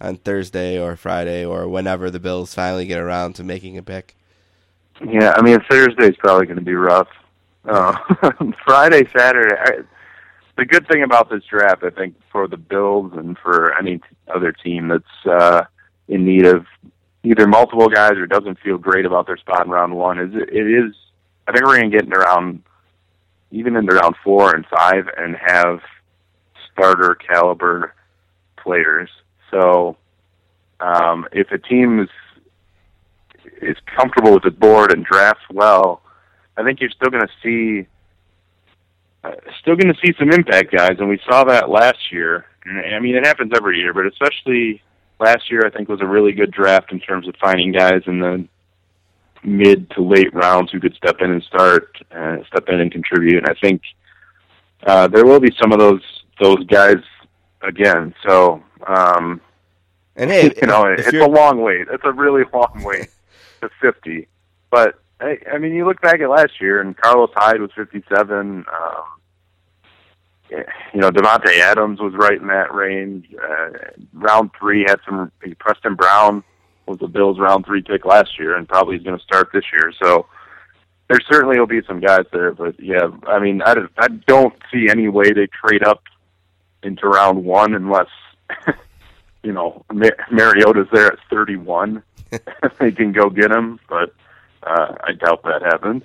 [0.00, 4.16] on Thursday or Friday or whenever the Bills finally get around to making a pick."
[5.06, 7.08] Yeah, I mean Thursday's probably going to be rough.
[7.64, 7.96] Uh,
[8.64, 9.54] Friday, Saturday.
[9.58, 9.70] I,
[10.56, 14.52] the good thing about this draft, I think, for the Bills and for any other
[14.52, 15.64] team that's uh,
[16.08, 16.66] in need of
[17.22, 20.54] either multiple guys or doesn't feel great about their spot in round one, is it
[20.54, 20.94] is.
[21.46, 22.62] I think we're to get into round,
[23.50, 25.80] even into round four and five, and have
[26.72, 27.94] starter caliber
[28.56, 29.10] players.
[29.50, 29.96] So,
[30.80, 32.08] um, if a team is
[33.60, 36.02] is comfortable with the board and drafts well,
[36.56, 37.86] I think you're still going to see
[39.22, 42.46] uh, still going to see some impact guys, and we saw that last year.
[42.64, 44.82] And, I mean, it happens every year, but especially
[45.20, 48.18] last year, I think was a really good draft in terms of finding guys in
[48.18, 48.48] the
[49.42, 53.38] mid to late rounds who could step in and start, uh, step in and contribute.
[53.38, 53.82] And I think
[54.86, 56.02] uh, there will be some of those
[56.40, 57.02] those guys
[57.62, 58.14] again.
[58.26, 59.40] So, um,
[60.16, 61.86] and hey, you know, it's a long wait.
[61.90, 63.08] It's a really long wait
[63.60, 64.26] to fifty,
[64.70, 68.30] but I, I mean, you look back at last year, and Carlos Hyde was 57.
[68.40, 68.64] Um,
[70.50, 73.26] you know, Davante Adams was right in that range.
[73.34, 73.70] Uh,
[74.12, 75.30] round three had some.
[75.58, 76.42] Preston Brown
[76.86, 79.64] was the Bills' round three pick last year, and probably is going to start this
[79.72, 79.92] year.
[80.02, 80.26] So
[81.08, 84.88] there certainly will be some guys there, but yeah, I mean, I, I don't see
[84.88, 86.02] any way they trade up
[86.82, 88.08] into round one unless
[89.42, 92.02] you know Mar- Mariota's there at 31.
[92.78, 94.14] they can go get him, but
[94.62, 96.04] uh, I doubt that happens.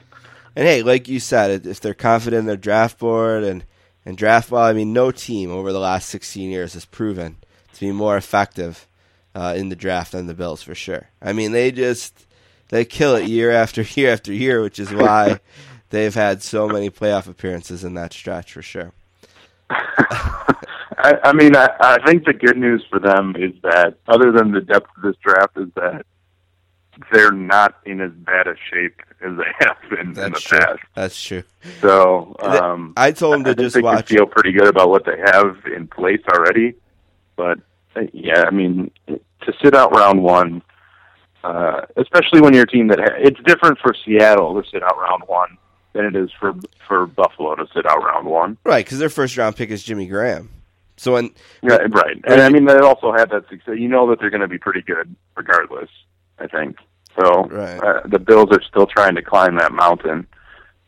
[0.55, 3.63] And hey, like you said, if they're confident in their draft board and
[4.05, 7.37] and draft well, I mean, no team over the last 16 years has proven
[7.73, 8.87] to be more effective
[9.33, 11.09] uh, in the draft than the Bills for sure.
[11.21, 12.25] I mean, they just
[12.69, 15.39] they kill it year after year after year, which is why
[15.89, 18.93] they've had so many playoff appearances in that stretch for sure.
[19.69, 24.51] I, I mean, I, I think the good news for them is that, other than
[24.51, 26.05] the depth of this draft, is that
[27.11, 30.59] they're not in as bad a shape as they have been That's in the true.
[30.59, 30.79] past.
[30.95, 31.43] That's true.
[31.81, 34.07] So um, I told them to I just they watch.
[34.07, 36.75] can feel pretty good about what they have in place already.
[37.35, 37.59] But
[37.95, 40.61] uh, yeah, I mean, to sit out round one,
[41.43, 44.97] uh, especially when you're a team that ha- it's different for Seattle to sit out
[44.97, 45.57] round one
[45.93, 46.53] than it is for
[46.87, 48.57] for Buffalo to sit out round one.
[48.63, 50.49] Right, because their first round pick is Jimmy Graham.
[50.97, 51.31] So when
[51.61, 52.17] Yeah, right.
[52.25, 53.75] And I mean, they also had that success.
[53.77, 55.89] You know that they're going to be pretty good regardless.
[56.39, 56.77] I think
[57.19, 57.45] so.
[57.45, 57.79] Right.
[57.79, 60.27] Uh, the Bills are still trying to climb that mountain,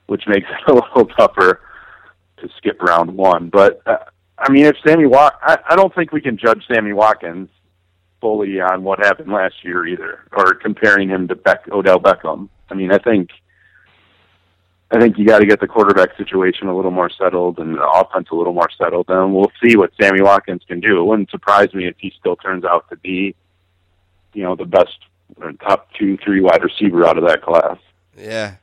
[0.08, 1.62] which makes it a little tougher
[2.38, 3.50] to skip round one.
[3.50, 3.98] But uh,
[4.38, 7.50] I mean, if Sammy Wat, I, I don't think we can judge Sammy Watkins
[8.22, 12.50] fully on what happened last year either, or comparing him to Beck, Odell Beckham.
[12.70, 13.30] I mean, I think
[14.90, 17.86] I think you got to get the quarterback situation a little more settled and the
[17.86, 19.10] offense a little more settled.
[19.10, 21.00] And we'll see what Sammy Watkins can do.
[21.00, 23.36] It wouldn't surprise me if he still turns out to be,
[24.34, 24.98] you know, the best
[25.62, 27.78] top two, three wide receiver out of that class.
[28.18, 28.56] yeah,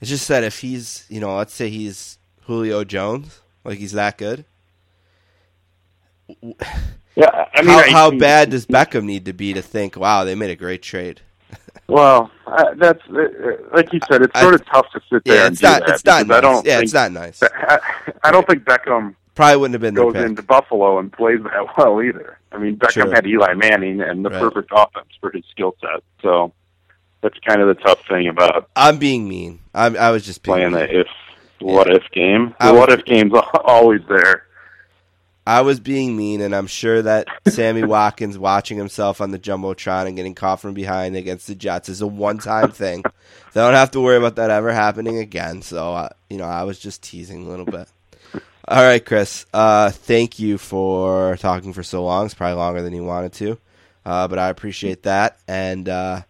[0.00, 4.16] it's just that if he's you know let's say he's Julio Jones, like he's that
[4.18, 4.44] good.
[7.16, 10.24] Yeah, I mean, how I- how bad does Beckham need to be to think, wow,
[10.24, 11.20] they made a great trade?
[11.88, 13.22] Well, uh, that's uh,
[13.72, 14.22] like you said.
[14.22, 16.04] It's I- sort of tough to sit there Yeah, and it's do not that it's
[16.04, 17.42] not because I don't Yeah, think it's not nice.
[17.42, 17.78] I,
[18.24, 22.02] I don't think Beckham Probably wouldn't have been goes into Buffalo and plays that well
[22.02, 22.38] either.
[22.52, 23.10] I mean, Beckham True.
[23.10, 24.40] had Eli Manning and the Right.
[24.40, 26.02] perfect offense for his skill set.
[26.22, 26.52] So
[27.22, 29.60] that's kind of the tough thing about I'm being mean.
[29.74, 30.80] I'm, I was just playing mean.
[30.80, 31.06] the if
[31.60, 32.54] what if game.
[32.60, 33.32] The what if game's
[33.64, 34.44] always there.
[35.48, 40.06] I was being mean, and I'm sure that Sammy Watkins watching himself on the jumbotron
[40.06, 43.02] and getting caught from behind against the Jets is a one-time thing.
[43.54, 45.62] They don't have to worry about that ever happening again.
[45.62, 47.88] So, uh, you know, I was just teasing a little bit.
[48.68, 49.46] All right, Chris.
[49.54, 52.26] Uh, thank you for talking for so long.
[52.26, 53.58] It's probably longer than you wanted to,
[54.04, 56.20] uh, but I appreciate that, and uh,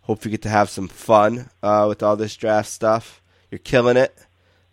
[0.00, 3.22] hope you get to have some fun uh, with all this draft stuff.
[3.52, 4.18] You're killing it.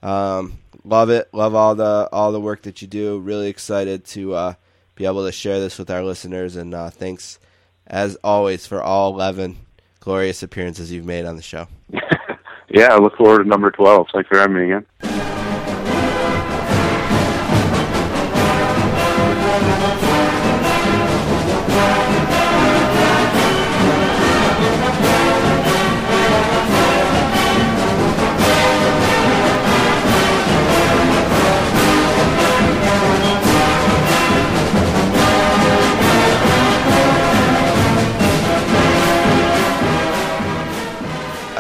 [0.02, 1.30] Um, love it.
[1.34, 3.20] Love all the all the work that you do.
[3.20, 4.54] Really excited to uh,
[4.96, 6.56] be able to share this with our listeners.
[6.56, 7.40] And uh, thanks,
[7.88, 9.58] as always, for all eleven
[10.00, 11.68] glorious appearances you've made on the show.
[12.74, 14.08] Yeah, I look forward to number twelve.
[14.14, 14.86] Thanks for having me again.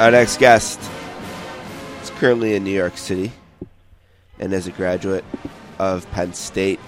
[0.01, 0.79] Our next guest
[2.01, 3.31] is currently in New York City
[4.39, 5.23] and is a graduate
[5.77, 6.79] of Penn State.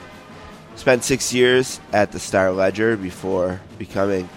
[0.78, 4.28] Spent six years at the Star Ledger before becoming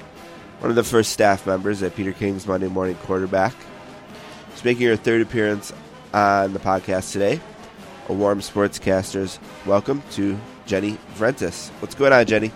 [0.59, 3.55] one of the first staff members at Peter King's Monday Morning Quarterback.
[4.53, 5.73] She's making her third appearance
[6.13, 7.41] on the podcast today.
[8.11, 11.71] A warm sportscasters welcome to Jenny Vrentas.
[11.81, 12.49] What's going on, Jenny?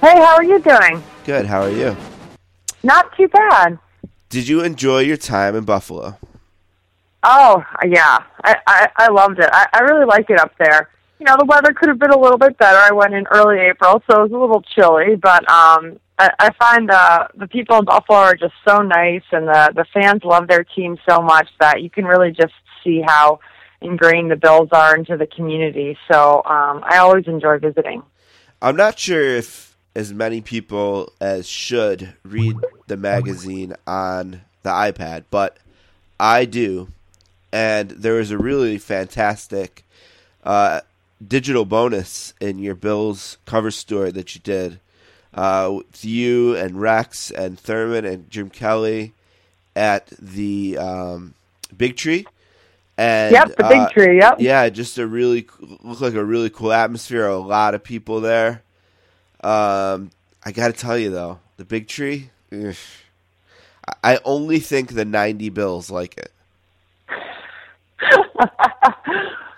[0.00, 1.00] Hey, how are you doing?
[1.24, 1.46] Good.
[1.46, 1.96] How are you?
[2.82, 3.78] Not too bad.
[4.30, 6.16] Did you enjoy your time in Buffalo?
[7.24, 8.22] Oh, yeah.
[8.44, 9.50] I, I, I loved it.
[9.52, 10.88] I, I really like it up there.
[11.18, 12.78] You know, the weather could have been a little bit better.
[12.78, 16.50] I went in early April, so it was a little chilly, but um I, I
[16.54, 20.46] find uh the people in Buffalo are just so nice and the the fans love
[20.46, 22.54] their team so much that you can really just
[22.84, 23.40] see how
[23.82, 25.98] ingrained the Bills are into the community.
[26.10, 28.02] So um I always enjoy visiting.
[28.62, 35.24] I'm not sure if as many people as should read the magazine on the iPad,
[35.30, 35.56] but
[36.18, 36.88] I do.
[37.52, 39.84] And there was a really fantastic
[40.44, 40.82] uh,
[41.26, 44.78] digital bonus in your Bills cover story that you did
[45.34, 49.12] uh, with you and Rex and Thurman and Jim Kelly
[49.74, 51.34] at the um,
[51.76, 52.26] Big Tree.
[52.96, 54.36] And, Yep, the Big uh, Tree, yep.
[54.38, 55.48] Yeah, just a really
[55.82, 57.26] looked like a really cool atmosphere.
[57.26, 58.62] A lot of people there.
[59.42, 60.10] Um,
[60.44, 62.30] I got to tell you though, the Big Tree.
[62.52, 62.74] ugh,
[64.04, 66.32] I- only think the '90 Bills like it.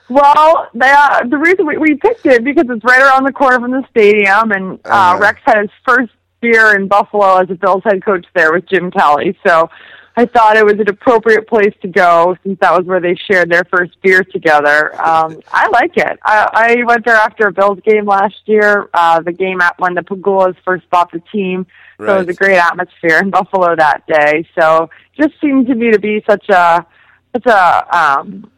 [0.08, 3.58] Well, they, uh, the reason we, we picked it because it's right around the corner
[3.60, 5.18] from the stadium, and uh, Uh-huh.
[5.18, 6.12] Rex had his first
[6.42, 9.38] year in Buffalo as a Bills head coach there with Jim Kelly.
[9.46, 9.70] So
[10.14, 13.50] I thought it was an appropriate place to go since that was where they shared
[13.50, 14.94] their first beer together.
[15.00, 16.18] Um, I like it.
[16.22, 19.94] I, I went there after a Bills game last year, uh, the game at when
[19.94, 21.66] the Pegulas first bought the team.
[21.98, 24.46] So it was a great atmosphere in Buffalo that day.
[24.58, 26.84] So just seemed to me to be such a
[27.32, 28.50] such a um,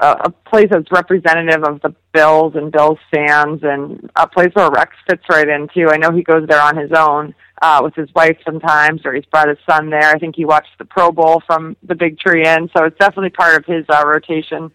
[0.00, 4.96] a, place that's representative of the Bills and Bills fans, and a place where Rex
[5.08, 5.90] fits right into.
[5.90, 9.26] I know he goes there on his own uh, with his wife sometimes, or he's
[9.26, 10.10] brought his son there.
[10.10, 13.30] I think he watched the Pro Bowl from the Big Tree Inn, so it's definitely
[13.30, 14.70] part of his uh, rotation.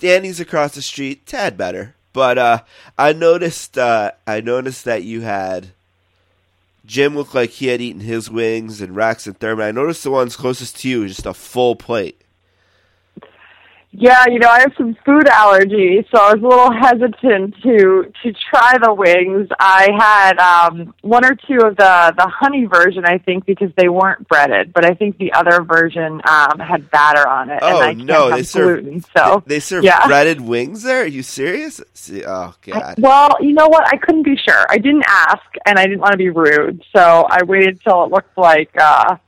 [0.00, 1.94] Danny's across the street, tad better.
[2.12, 2.62] But uh,
[2.96, 5.70] I noticed uh, I noticed that you had
[6.86, 9.66] Jim looked like he had eaten his wings, and Rex and Thurman.
[9.66, 12.23] I noticed the ones closest to you just a full plate.
[13.96, 18.12] Yeah, you know, I have some food allergies, so I was a little hesitant to
[18.24, 19.48] to try the wings.
[19.60, 23.88] I had um one or two of the the honey version, I think, because they
[23.88, 27.80] weren't breaded, but I think the other version um had batter on it, and Oh,
[27.80, 29.04] I can't no, have they serve- gluten.
[29.16, 30.04] So They serve yeah.
[30.08, 31.02] breaded wings there?
[31.02, 31.80] Are you serious?
[31.94, 32.94] See, oh I- god.
[32.98, 33.86] well, you know what?
[33.86, 34.66] I couldn't be sure.
[34.70, 38.10] I didn't ask, and I didn't want to be rude, so I waited till it
[38.10, 38.70] looked like.
[38.76, 39.18] uh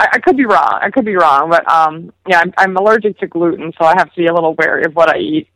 [0.00, 0.78] I, I could be wrong.
[0.80, 4.10] I could be wrong, but um, yeah, I'm, I'm allergic to gluten, so I have
[4.12, 5.48] to be a little wary of what I eat.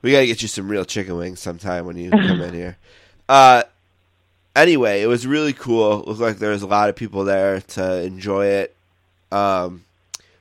[0.00, 2.76] We got to get you some real chicken wings sometime when you come in here.
[3.30, 3.62] Uh,
[4.56, 6.02] anyway, it was really cool.
[6.06, 8.74] Looked like there was a lot of people there to enjoy it.
[9.30, 9.84] Um,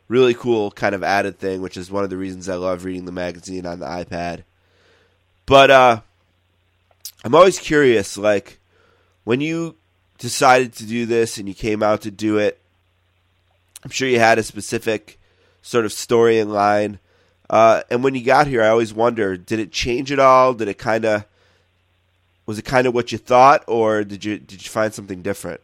[0.08, 3.04] really cool kind of added thing, which is one of the reasons I love reading
[3.04, 4.44] the magazine on the iPad.
[5.46, 6.00] But uh,
[7.26, 8.62] I'm always curious, like
[9.26, 9.76] when you
[10.18, 12.62] decided to do this and you came out to do it.
[13.88, 15.18] I'm sure you had a specific
[15.62, 17.00] sort of story in line.
[17.50, 20.54] Uh, and when you got here, I always wonder: did it change at all?
[20.54, 21.24] Did it kind of
[22.46, 25.62] was it kind of what you thought, or did you did you find something different?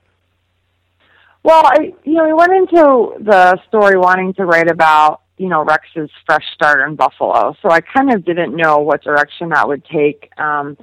[1.43, 5.65] Well, I you know we went into the story wanting to write about you know
[5.65, 9.83] Rex's fresh start in Buffalo, so I kind of didn't know what direction that would
[9.83, 10.31] take.
[10.39, 10.77] Um,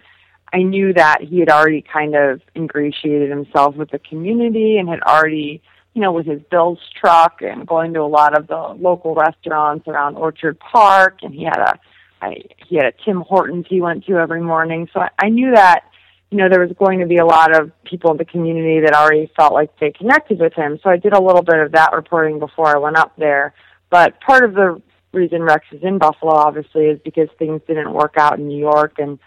[0.53, 5.01] I knew that he had already kind of ingratiated himself with the community and had
[5.01, 5.63] already
[5.95, 9.87] you know with his Bills truck and going to a lot of the local restaurants
[9.89, 11.79] around Orchard Park, and he had a
[12.23, 15.53] I, he had a Tim Hortons he went to every morning, so I, I knew
[15.55, 15.85] that
[16.31, 18.95] you know, there was going to be a lot of people in the community that
[18.95, 20.79] already felt like they connected with him.
[20.83, 23.53] So I did a little bit of that reporting before I went up there.
[23.91, 24.81] But part of the
[25.13, 28.95] reason Rex is in Buffalo, obviously, is because things didn't work out in New York.
[28.99, 29.19] And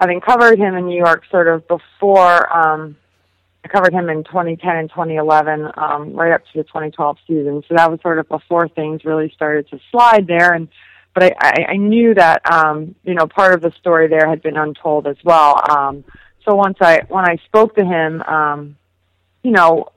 [0.00, 2.96] having covered him in New York sort of before, um,
[3.68, 7.62] I covered him in 2010 and 2011, um, right up to the 2012 season.
[7.68, 10.54] So that was sort of before things really started to slide there.
[10.54, 10.68] And
[11.14, 14.56] but I, I, knew that um, you know part of the story there had been
[14.56, 15.60] untold as well.
[15.70, 16.04] Um,
[16.44, 18.76] so once I when I spoke to him, um,
[19.42, 19.88] you know,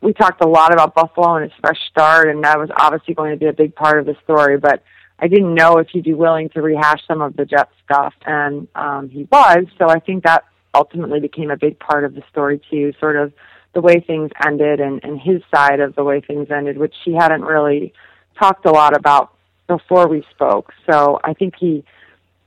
[0.00, 3.30] we talked a lot about Buffalo and his fresh start, and that was obviously going
[3.30, 4.58] to be a big part of the story.
[4.58, 4.82] But
[5.18, 8.68] I didn't know if he'd be willing to rehash some of the Jet stuff, and
[8.74, 9.64] um, he was.
[9.78, 10.44] So I think that
[10.74, 13.32] ultimately became a big part of the story too, sort of
[13.74, 17.14] the way things ended and, and his side of the way things ended, which he
[17.14, 17.92] hadn't really
[18.38, 19.32] talked a lot about
[19.66, 20.72] before we spoke.
[20.90, 21.84] So I think he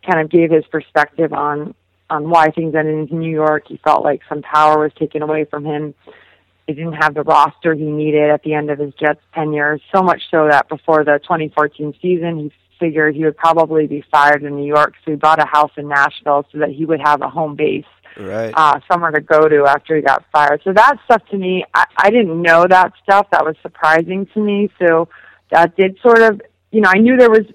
[0.06, 1.76] kind of gave his perspective on
[2.10, 3.64] on why things ended in New York.
[3.68, 5.94] He felt like some power was taken away from him.
[6.68, 9.80] He didn't have the roster he needed at the end of his Jets tenure.
[9.96, 14.44] So much so that before the 2014 season, he figured he would probably be fired
[14.44, 14.96] in New York.
[15.06, 17.86] So he bought a house in Nashville so that he would have a home base,
[18.18, 18.52] Right.
[18.54, 20.62] uh, somewhere to go to after he got fired.
[20.66, 23.28] So that stuff to me, I, I didn't know that stuff.
[23.32, 24.70] That was surprising to me.
[24.80, 25.08] So
[25.52, 27.46] that did sort of, you know, I knew there was,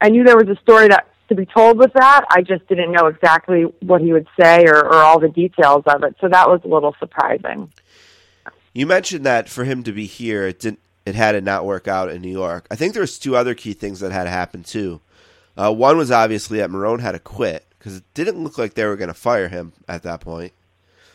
[0.00, 2.26] I knew there was a story that to be told with that.
[2.30, 6.02] I just didn't know exactly what he would say or, or all the details of
[6.04, 6.14] it.
[6.20, 7.72] So that was a little surprising.
[8.74, 10.80] You mentioned that for him to be here, it didn't.
[11.06, 12.66] It had to not work out in New York.
[12.70, 15.00] I think there was two other key things that had to happen too.
[15.56, 18.86] Uh, one was obviously that Marrone had to quit because it didn't look like they
[18.86, 20.52] were going to fire him at that point.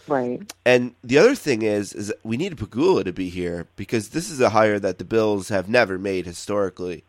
[0.07, 0.53] Right.
[0.65, 4.39] And the other thing is, is we need Pegula to be here because this is
[4.39, 7.03] a hire that the Bills have never made historically.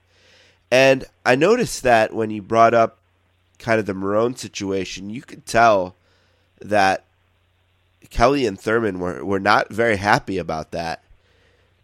[0.70, 2.98] And I noticed that when you brought up
[3.58, 5.96] kind of the Marrone situation, you could tell
[6.60, 7.04] that
[8.10, 11.02] Kelly and Thurman were, were not very happy about that.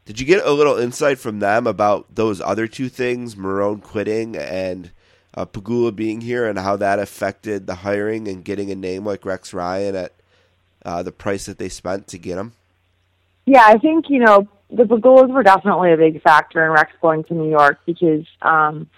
[0.07, 4.37] Did you get a little insight from them about those other two things, Marrone quitting
[4.37, 4.93] and
[5.35, 9.25] uh, Pegula being here, and how that affected the hiring and getting a name like
[9.25, 10.13] Rex Ryan at
[10.85, 12.53] uh, the price that they spent to get him?
[13.47, 17.25] Yeah, I think, you know, the Pegulas were definitely a big factor in Rex going
[17.25, 18.89] to New York because um,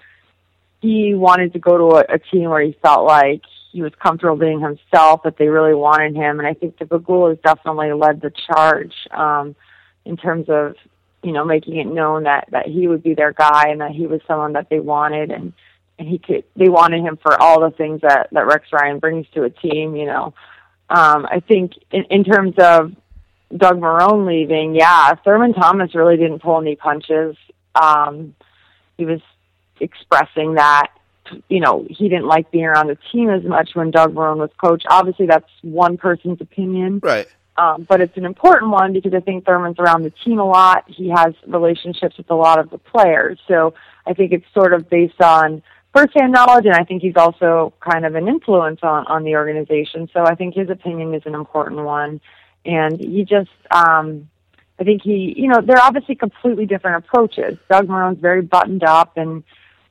[0.82, 3.40] he wanted to go to a, a team where he felt like
[3.72, 6.38] he was comfortable being himself, that they really wanted him.
[6.38, 9.56] And I think the Pegulas definitely led the charge um,
[10.04, 10.76] in terms of,
[11.22, 14.06] you know, making it known that, that he would be their guy and that he
[14.06, 15.52] was someone that they wanted and,
[15.98, 19.26] and he could, they wanted him for all the things that, that Rex Ryan brings
[19.34, 20.34] to a team, you know.
[20.90, 22.94] Um, I think in, in terms of
[23.54, 27.36] Doug Marrone leaving, yeah, Thurman Thomas really didn't pull any punches.
[27.74, 28.34] Um,
[28.96, 29.20] he was
[29.80, 30.88] expressing that,
[31.48, 34.50] you know, he didn't like being around the team as much when Doug Marrone was
[34.62, 34.84] coach.
[34.88, 37.26] Obviously, that's one person's opinion, Right.
[37.58, 40.84] Um, but it's an important one because I think Thurman's around the team a lot.
[40.86, 43.74] He has relationships with a lot of the players, so
[44.06, 48.06] I think it's sort of based on firsthand knowledge, and I think he's also kind
[48.06, 50.08] of an influence on on the organization.
[50.12, 52.20] So I think his opinion is an important one,
[52.64, 53.50] and he just.
[53.70, 54.28] um
[54.80, 57.58] I think he, you know, they're obviously completely different approaches.
[57.68, 59.42] Doug Marrone's very buttoned up and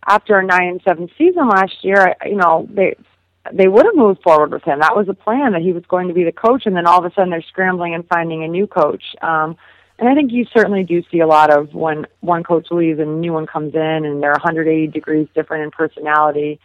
[0.07, 2.95] after a nine and seven season last year, you know, they
[3.53, 4.79] they would have moved forward with him.
[4.79, 7.03] That was a plan that he was going to be the coach, and then all
[7.03, 9.03] of a sudden they're scrambling and finding a new coach.
[9.21, 9.57] Um,
[9.99, 13.09] and I think you certainly do see a lot of when one coach leaves and
[13.09, 16.59] a new one comes in, and they're 180 degrees different in personality.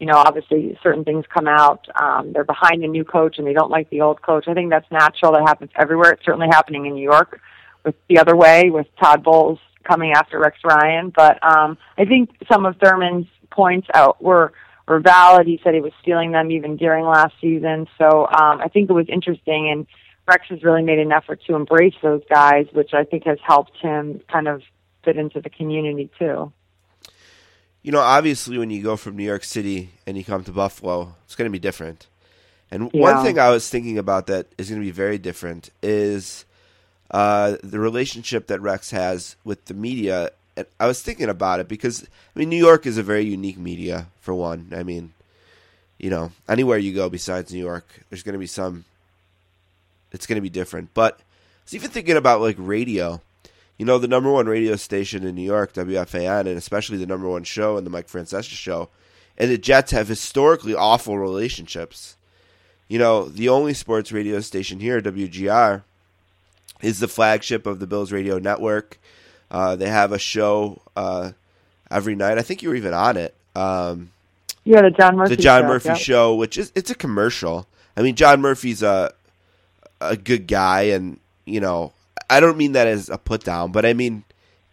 [0.00, 1.86] You know, obviously certain things come out.
[2.00, 4.46] Um, they're behind a new coach and they don't like the old coach.
[4.46, 5.32] I think that's natural.
[5.32, 6.12] That happens everywhere.
[6.12, 7.40] It's certainly happening in New York
[7.84, 11.10] with the other way with Todd Bowles coming after Rex Ryan.
[11.14, 14.52] But um, I think some of Thurman's points out were
[14.88, 15.46] were valid.
[15.46, 17.86] He said he was stealing them even during last season.
[17.98, 19.86] So um, I think it was interesting, and
[20.26, 23.76] Rex has really made an effort to embrace those guys, which I think has helped
[23.80, 24.62] him kind of
[25.04, 26.52] fit into the community too.
[27.82, 31.14] You know, obviously, when you go from New York City and you come to Buffalo,
[31.24, 32.06] it's going to be different.
[32.70, 33.02] And Yeah.
[33.02, 36.44] one thing I was thinking about that is going to be very different is
[37.10, 40.30] uh, the relationship that Rex has with the media.
[40.78, 42.04] I was thinking about it because
[42.34, 44.06] I mean, New York is a very unique media.
[44.20, 45.12] For one, I mean,
[45.98, 48.84] you know, anywhere you go besides New York, there's going to be some.
[50.12, 51.22] It's going to be different, but I
[51.64, 53.20] was even thinking about like radio.
[53.76, 57.28] You know, the number one radio station in New York, WFAN, and especially the number
[57.28, 58.88] one show and the Mike Francesa show,
[59.36, 62.16] and the Jets have historically awful relationships.
[62.88, 65.82] You know, the only sports radio station here, WGR,
[66.82, 68.98] is the flagship of the Bills Radio Network.
[69.50, 71.32] Uh, they have a show uh,
[71.90, 72.38] every night.
[72.38, 73.34] I think you were even on it.
[73.54, 74.10] Um,
[74.64, 75.36] Yeah, the John Murphy.
[75.36, 77.66] the John show, Murphy show, which is it's a commercial.
[77.96, 79.12] I mean, John Murphy's a
[80.00, 81.92] a good guy, and you know,
[82.28, 84.24] I don't mean that as a put down, but I mean,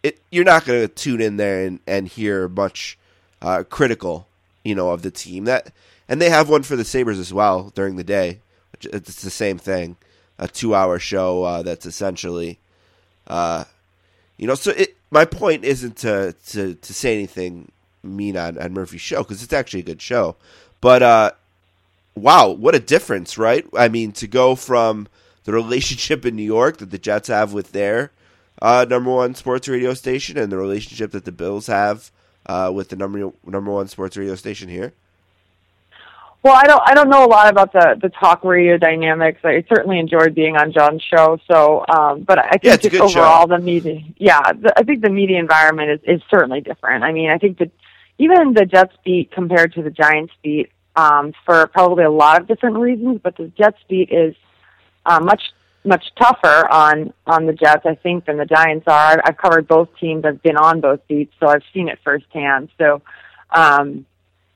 [0.04, 0.20] it.
[0.32, 2.98] You're not going to tune in there and, and hear much
[3.42, 4.28] uh, critical,
[4.64, 5.46] you know, of the team.
[5.46, 5.72] That
[6.08, 8.40] and they have one for the Sabres as well during the day.
[8.82, 9.96] It's the same thing,
[10.38, 12.60] a two hour show uh, that's essentially,
[13.26, 13.64] uh,
[14.38, 14.56] you know.
[14.56, 14.96] So it.
[15.12, 17.72] My point isn't to to to say anything
[18.04, 20.36] mean on, on Murphy's show because it's actually a good show.
[20.82, 21.32] But uh,
[22.16, 23.66] wow, what a difference, right?
[23.76, 25.08] I mean, to go from
[25.44, 28.12] the relationship in New York that the Jets have with their
[28.62, 32.12] uh, number one sports radio station and the relationship that the Bills have
[32.46, 34.94] uh, with the number number one sports radio station here.
[36.46, 39.40] Well, I don't I don't know a lot about the the talk radio dynamics.
[39.44, 41.40] I certainly enjoyed being on John's show.
[41.52, 43.20] So, um, but I think Yeah, just good show.
[43.22, 47.04] overall the media, yeah, the, I think the media environment is is certainly different.
[47.04, 47.72] I mean, I think that
[48.20, 52.48] even the Jets beat compared to the Giants beat um, for probably a lot of
[52.48, 54.36] different reasons, but the Jets beat is
[55.08, 55.42] uh, much
[55.84, 59.14] much tougher on on the Jets, I think, than the Giants are.
[59.14, 60.24] I've, I've covered both teams.
[60.24, 62.70] I've been on both beats, so I've seen it firsthand.
[62.78, 63.02] So,
[63.50, 64.06] um,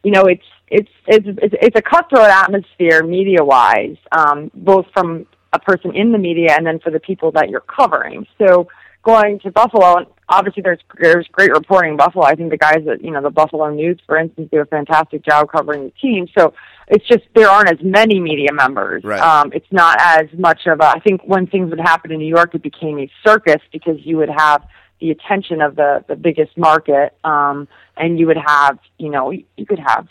[0.03, 5.25] you know, it's it's it's it's, it's a cutthroat atmosphere media wise, um, both from
[5.53, 8.27] a person in the media and then for the people that you're covering.
[8.37, 8.67] So
[9.03, 12.25] going to Buffalo, and obviously there's there's great reporting in Buffalo.
[12.25, 15.23] I think the guys that you know the Buffalo News, for instance, do a fantastic
[15.23, 16.27] job covering the team.
[16.37, 16.53] So
[16.87, 19.03] it's just there aren't as many media members.
[19.03, 19.21] Right.
[19.21, 20.85] Um, it's not as much of a.
[20.85, 24.17] I think when things would happen in New York, it became a circus because you
[24.17, 24.67] would have
[24.99, 27.67] the attention of the the biggest market, um,
[27.97, 30.07] and you would have you know you could have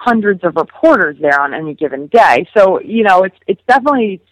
[0.00, 2.48] hundreds of reporters there on any given day.
[2.56, 4.22] So you know it's it's definitely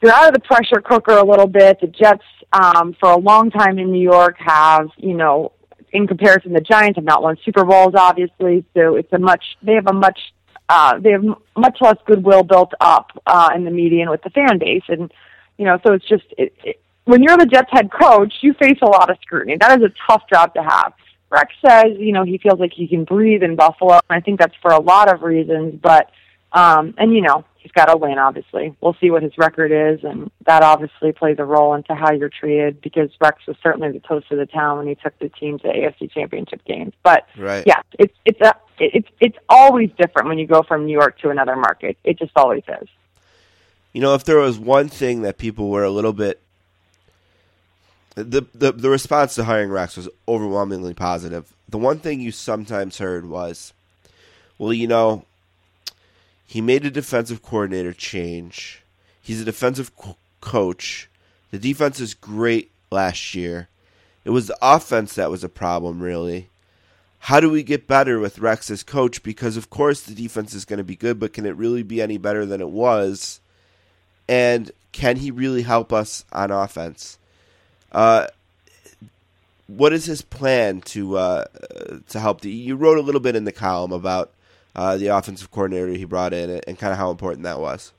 [0.00, 1.80] they're out of the pressure cooker a little bit.
[1.80, 5.52] The Jets, um, for a long time in New York, have you know,
[5.92, 8.64] in comparison, the Giants have not won Super Bowls, obviously.
[8.74, 10.18] So it's a much they have a much
[10.68, 11.24] uh, they have
[11.56, 15.12] much less goodwill built up uh, in the media and with the fan base, and
[15.58, 18.78] you know, so it's just it, it, when you're the Jets head coach, you face
[18.82, 19.56] a lot of scrutiny.
[19.60, 20.92] That is a tough job to have.
[21.32, 24.38] Rex says, you know, he feels like he can breathe in Buffalo, and I think
[24.38, 25.80] that's for a lot of reasons.
[25.82, 26.10] But
[26.52, 28.18] um, and you know, he's got to win.
[28.18, 32.12] Obviously, we'll see what his record is, and that obviously plays a role into how
[32.12, 32.82] you're treated.
[32.82, 35.68] Because Rex was certainly the toast of the town when he took the team to
[35.68, 36.92] AFC Championship games.
[37.02, 37.64] But Right.
[37.66, 41.30] yeah, it's it's a it's it's always different when you go from New York to
[41.30, 41.96] another market.
[42.04, 42.88] It just always is.
[43.94, 46.41] You know, if there was one thing that people were a little bit
[48.14, 51.52] the the the response to hiring Rex was overwhelmingly positive.
[51.68, 53.72] The one thing you sometimes heard was,
[54.58, 55.24] well, you know,
[56.46, 58.82] he made a defensive coordinator change.
[59.22, 61.08] He's a defensive co- coach.
[61.50, 63.68] The defense is great last year.
[64.24, 66.48] It was the offense that was a problem, really.
[67.26, 69.22] How do we get better with Rex as coach?
[69.22, 72.02] Because of course the defense is going to be good, but can it really be
[72.02, 73.40] any better than it was?
[74.28, 77.18] And can he really help us on offense?
[77.92, 78.26] Uh,
[79.68, 81.44] what is his plan to uh,
[82.08, 82.40] to help?
[82.40, 84.32] The, you wrote a little bit in the column about
[84.74, 87.92] uh, the offensive coordinator he brought in and kind of how important that was.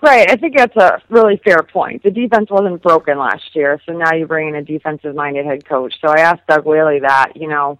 [0.00, 0.28] Right.
[0.28, 2.02] I think that's a really fair point.
[2.02, 5.94] The defense wasn't broken last year, so now you bring in a defensive-minded head coach.
[6.00, 7.78] So I asked Doug Whaley that, you know,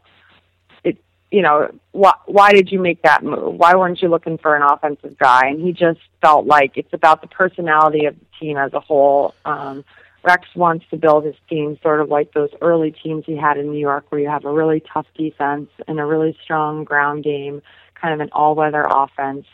[1.32, 3.54] you know, why, why did you make that move?
[3.54, 5.48] Why weren't you looking for an offensive guy?
[5.48, 9.34] And he just felt like it's about the personality of the team as a whole.
[9.44, 9.84] Um,
[10.22, 13.72] Rex wants to build his team sort of like those early teams he had in
[13.72, 17.62] New York, where you have a really tough defense and a really strong ground game,
[18.00, 19.46] kind of an all-weather offense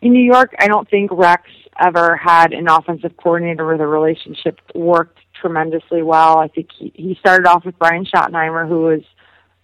[0.00, 1.42] in New York, I don't think Rex
[1.80, 6.38] ever had an offensive coordinator where the relationship worked tremendously well.
[6.38, 9.02] I think he, he started off with Brian Schottenheimer, who was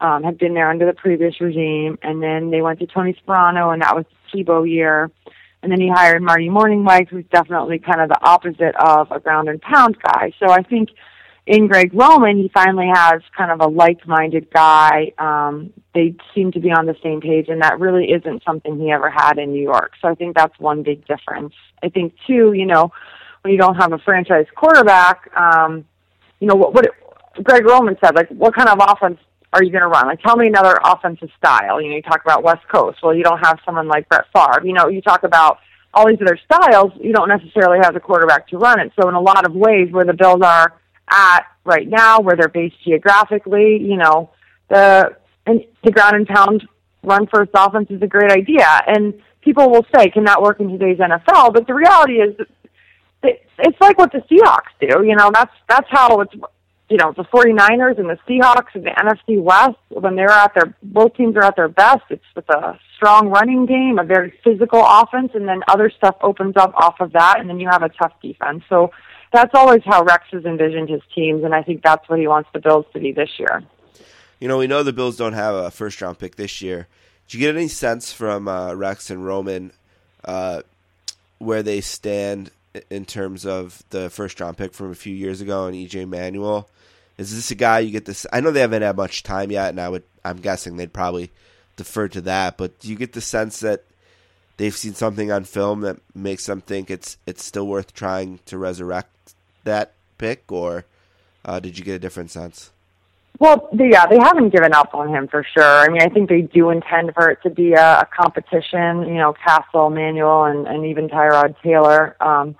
[0.05, 3.73] um, had been there under the previous regime, and then they went to Tony Sparano,
[3.73, 5.11] and that was the Tebow year.
[5.63, 9.49] And then he hired Marty Mornhinweg, who's definitely kind of the opposite of a ground
[9.49, 10.33] and pound guy.
[10.39, 10.91] So I think
[11.47, 15.13] in Greg Roman, he finally has kind of a like-minded guy.
[15.17, 18.91] Um, they seem to be on the same page, and that really isn't something he
[18.91, 19.93] ever had in New York.
[20.03, 21.55] So I think that's one big difference.
[21.83, 22.93] I think too, you know,
[23.41, 25.87] when you don't have a franchise quarterback, um,
[26.41, 26.87] you know what, what
[27.43, 29.19] Greg Roman said, like, what kind of offense
[29.55, 30.07] are you going to run?
[30.07, 31.81] Like, tell me another offensive style.
[31.81, 32.99] You know, you talk about West Coast.
[33.03, 34.67] Well, you don't have someone like Brett Favre.
[34.67, 35.59] You know, you talk about
[35.95, 36.91] all these other styles.
[37.01, 38.93] You don't necessarily have the quarterback to run it.
[39.01, 40.75] So in a lot of ways, where the Bills are
[41.09, 44.31] at right now, where they're based geographically, you know,
[44.69, 46.67] the and the ground and pound
[47.03, 48.67] run first offense is a great idea.
[48.87, 51.55] And people will say, can that work in today's NFL?
[51.55, 52.35] But the reality is,
[53.23, 55.07] it's like what the Seahawks do.
[55.07, 56.35] You know, that's that's how it's.
[56.91, 60.75] You know, the 49ers and the Seahawks and the NFC West, when they're at their,
[60.83, 64.85] both teams are at their best, it's with a strong running game, a very physical
[64.87, 67.89] offense, and then other stuff opens up off of that, and then you have a
[67.89, 68.63] tough defense.
[68.69, 68.91] So
[69.33, 72.51] that's always how Rex has envisioned his teams, and I think that's what he wants
[72.53, 73.63] the Bills to be this year.
[74.39, 76.87] You know, we know the Bills don't have a first round pick this year.
[77.29, 79.73] Do you get any sense from uh, Rex and Roman
[80.25, 80.63] uh,
[81.39, 82.51] where they stand
[82.91, 86.69] in terms of the first round pick from a few years ago and EJ Manuel?
[87.17, 88.27] Is this a guy you get this?
[88.33, 91.31] I know they haven't had much time yet, and I would I'm guessing they'd probably
[91.77, 92.57] defer to that.
[92.57, 93.85] But do you get the sense that
[94.57, 98.59] they've seen something on film that makes them think it's it's still worth trying to
[98.59, 100.85] resurrect that pick, or
[101.45, 102.71] uh, did you get a different sense?
[103.41, 105.65] Well, yeah, they haven't given up on him for sure.
[105.65, 109.03] I mean, I think they do intend for it to be a, a competition.
[109.09, 112.17] You know, Cassel, Manuel, and, and even Tyrod Taylor.
[112.21, 112.55] Um,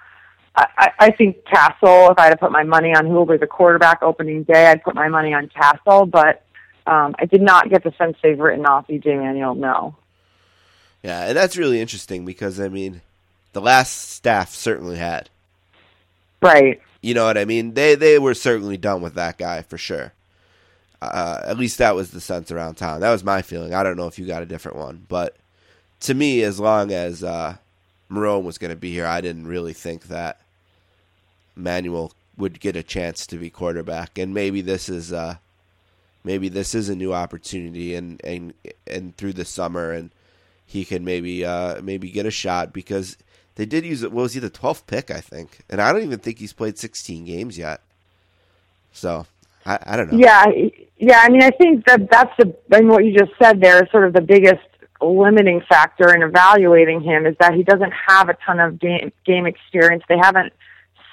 [0.57, 2.11] I, I think Cassel.
[2.11, 4.67] If I had to put my money on who will be the quarterback opening day,
[4.67, 6.07] I'd put my money on Cassel.
[6.07, 6.45] But
[6.87, 9.55] um, I did not get the sense they've written off EJ Manuel.
[9.55, 9.97] No.
[11.05, 13.01] Yeah, and that's really interesting because I mean,
[13.53, 15.29] the last staff certainly had.
[16.43, 16.81] Right.
[17.01, 17.75] You know what I mean?
[17.75, 20.14] They they were certainly done with that guy for sure.
[21.13, 23.01] Uh, at least that was the sense around town.
[23.01, 23.75] That was my feeling.
[23.75, 25.37] I don't know if you got a different one, but
[26.01, 27.57] to me, as long as uh,
[28.11, 30.41] Marrone was going to be here, I didn't really think that
[31.57, 34.19] Manuel would get a chance to be quarterback.
[34.19, 35.37] And maybe this is uh,
[36.25, 38.55] maybe this is a new opportunity, and and
[38.87, 40.11] and through the summer, and
[40.67, 43.17] he can maybe uh, maybe get a shot because
[43.55, 44.13] they did use it.
[44.13, 45.11] Was he the twelfth pick?
[45.11, 47.81] I think, and I don't even think he's played sixteen games yet.
[48.93, 49.27] So
[49.67, 50.19] I, I don't know.
[50.19, 50.45] Yeah,
[50.99, 51.21] yeah.
[51.23, 52.55] I mean, I think that that's the.
[52.73, 54.63] I mean, what you just said there is sort of the biggest
[55.01, 59.47] limiting factor in evaluating him is that he doesn't have a ton of game game
[59.47, 60.03] experience.
[60.09, 60.53] They haven't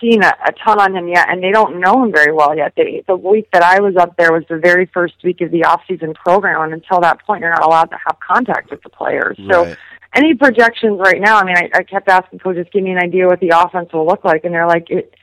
[0.02, 2.74] seen a, a ton on him yet, and they don't know him very well yet.
[2.76, 5.64] They, the week that I was up there was the very first week of the
[5.64, 9.38] off-season program, and until that point, you're not allowed to have contact with the players.
[9.40, 9.52] Right.
[9.52, 9.76] So,
[10.14, 11.38] any projections right now?
[11.38, 14.06] I mean, I, I kept asking coaches, "Give me an idea what the offense will
[14.06, 15.16] look like," and they're like, "It."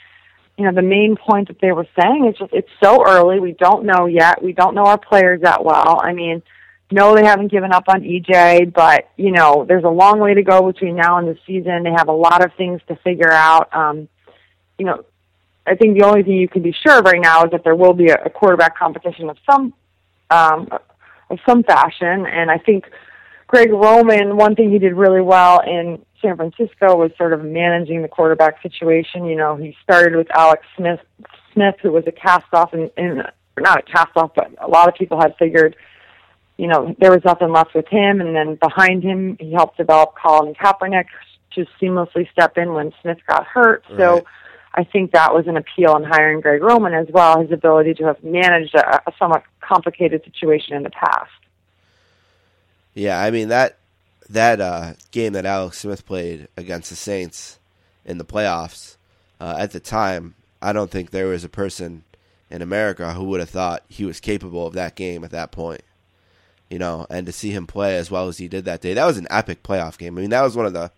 [0.59, 3.39] You know, the main point that they were saying is just it's so early.
[3.39, 4.43] We don't know yet.
[4.43, 6.01] We don't know our players that well.
[6.03, 6.43] I mean,
[6.91, 10.43] no, they haven't given up on EJ, but you know, there's a long way to
[10.43, 11.85] go between now and the season.
[11.85, 13.73] They have a lot of things to figure out.
[13.73, 14.09] Um,
[14.79, 15.05] you know,
[15.65, 17.77] I think the only thing you can be sure of right now is that there
[17.77, 19.75] will be a, a quarterback competition of some
[20.31, 20.69] um,
[21.31, 22.85] of some fashion, and I think
[23.47, 28.03] Greg Roman, one thing he did really well in San Francisco was sort of managing
[28.03, 29.27] the quarterback situation.
[29.27, 31.01] You know, he started with Alex Smith,
[31.53, 32.91] Smith, who was a cast off, and
[33.59, 35.77] not a cast off, but a lot of people had figured,
[36.57, 38.21] you know, there was nothing left with him.
[38.21, 41.07] And then behind him, he helped develop Colin Kaepernick
[41.55, 43.85] to seamlessly step in when Smith got hurt.
[43.91, 43.99] Right.
[43.99, 44.25] So
[44.75, 48.05] I think that was an appeal in hiring Greg Roman as well, his ability to
[48.05, 51.31] have managed a, a somewhat complicated situation in the past.
[52.95, 53.79] Yeah, I mean that
[54.29, 57.59] that uh, game that Alex Smith played against the Saints
[58.05, 58.97] in the playoffs
[59.41, 62.05] uh, at the time, I don't think there was a person
[62.51, 65.83] in America who would have thought he was capable of that game at that point.
[66.71, 69.07] You know, and to see him play as well as he did that day, that
[69.07, 70.19] was an epic playoff game.
[70.19, 70.91] I mean, that was one of the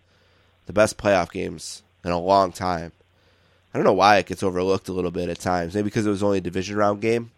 [0.65, 2.91] the best playoff games in a long time.
[3.73, 5.73] I don't know why it gets overlooked a little bit at times.
[5.73, 7.31] Maybe because it was only a division round game.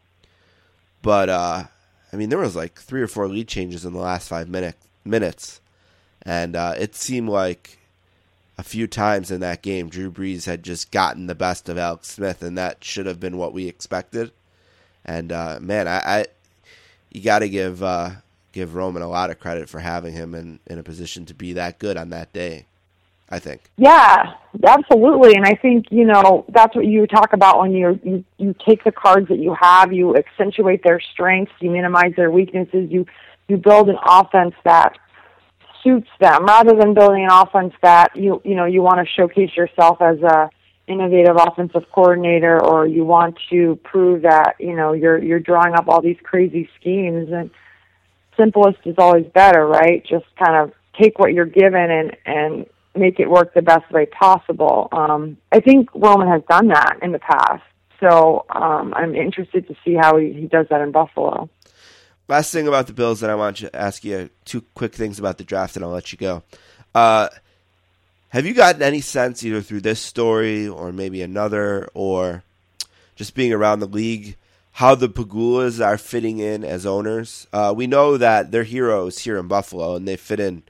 [1.03, 1.63] But uh,
[2.11, 4.75] I mean, there was like three or four lead changes in the last five minute,
[5.05, 5.61] minutes,
[6.23, 7.77] and uh, it seemed like
[8.57, 12.09] a few times in that game, Drew Brees had just gotten the best of Alex
[12.09, 14.31] Smith, and that should have been what we expected.
[15.05, 16.25] And uh, man, I, I
[17.11, 18.11] you got to give uh,
[18.51, 21.53] give Roman a lot of credit for having him in, in a position to be
[21.53, 22.65] that good on that day.
[23.29, 23.61] I think.
[23.77, 24.33] Yeah,
[24.63, 25.33] absolutely.
[25.33, 28.83] And I think, you know, that's what you talk about when you you you take
[28.83, 33.07] the cards that you have, you accentuate their strengths, you minimize their weaknesses, you
[33.47, 34.99] you build an offense that
[35.83, 39.55] suits them rather than building an offense that you you know, you want to showcase
[39.55, 40.49] yourself as a
[40.87, 45.87] innovative offensive coordinator or you want to prove that, you know, you're you're drawing up
[45.87, 47.49] all these crazy schemes and
[48.37, 50.05] simplest is always better, right?
[50.05, 52.65] Just kind of take what you're given and and
[52.95, 54.87] make it work the best way possible.
[54.91, 57.63] Um, I think Roman has done that in the past,
[57.99, 61.49] so um, I'm interested to see how he, he does that in Buffalo.
[62.33, 65.37] Last thing about the Bills that I want to ask you two quick things about
[65.37, 66.41] the draft, and I'll let you go.
[66.95, 67.29] Uh,
[68.29, 72.41] have you gotten any sense either through this story or maybe another, or
[73.15, 74.35] just being around the league,
[74.71, 77.45] how the Pegulas are fitting in as owners?
[77.53, 80.63] Uh, we know that they're heroes here in Buffalo, and they fit in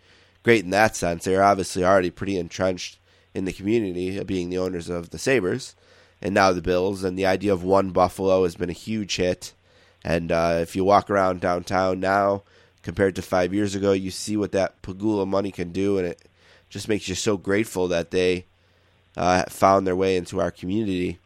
[0.43, 1.23] great in that sense.
[1.23, 2.97] They're obviously already pretty entrenched
[3.33, 5.75] in the community, being the owners of the Sabres
[6.21, 7.05] and now the Bills.
[7.05, 9.53] And the idea of one Buffalo has been a huge hit.
[10.03, 12.43] And uh, if you walk around downtown now,
[12.81, 16.21] compared to five years ago, you see what that Pegula money can do, and it
[16.69, 18.45] just makes you so grateful that they
[19.15, 21.19] uh, found their way into our community.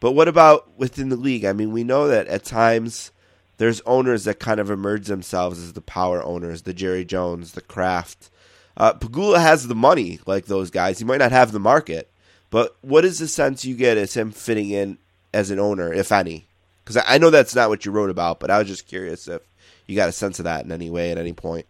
[0.00, 1.44] But what about within the league?
[1.44, 3.10] I mean, we know that at times
[3.56, 7.60] there's owners that kind of emerge themselves as the power owners, the Jerry Jones, the
[7.60, 8.30] Kraft,
[8.76, 10.98] uh, Pegula has the money like those guys.
[10.98, 12.10] He might not have the market,
[12.48, 14.96] but what is the sense you get as him fitting in
[15.34, 16.46] as an owner, if any?
[16.84, 19.42] Because I, know that's not what you wrote about, but I was just curious if
[19.86, 21.66] you got a sense of that in any way at any point.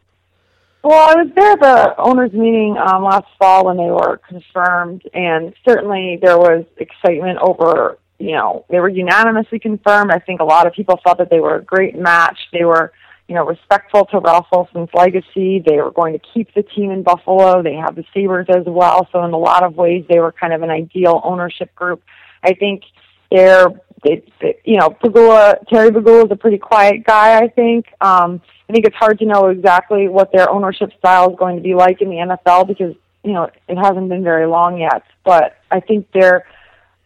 [0.82, 5.02] Well, I was there at the owners' meeting um, last fall when they were confirmed,
[5.12, 10.10] and certainly there was excitement over, you know, they were unanimously confirmed.
[10.10, 12.38] I think a lot of people thought that they were a great match.
[12.52, 12.92] They were
[13.30, 15.62] you know, respectful to Ralph Wilson's legacy.
[15.64, 17.62] They were going to keep the team in Buffalo.
[17.62, 19.06] They have the Sabres as well.
[19.12, 22.02] So in a lot of ways, they were kind of an ideal ownership group.
[22.42, 22.82] I think
[23.30, 23.68] they're,
[24.02, 24.22] they,
[24.64, 27.86] you know, Pegula, Terry Pegula is a pretty quiet guy, I think.
[28.00, 31.62] Um, I think it's hard to know exactly what their ownership style is going to
[31.62, 32.94] be like in the NFL because,
[33.24, 35.02] you know, it hasn't been very long yet.
[35.24, 36.44] But I think they're,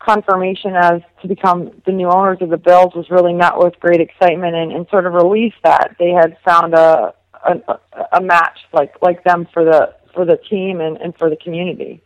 [0.05, 4.01] confirmation as to become the new owners of the Bills was really met with great
[4.01, 7.15] excitement and, and sort of relief that they had found a,
[7.47, 7.79] a
[8.13, 12.03] a match like like them for the for the team and, and for the community.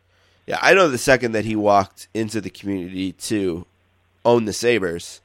[0.47, 3.67] Yeah, I know the second that he walked into the community to
[4.25, 5.21] own the Sabres,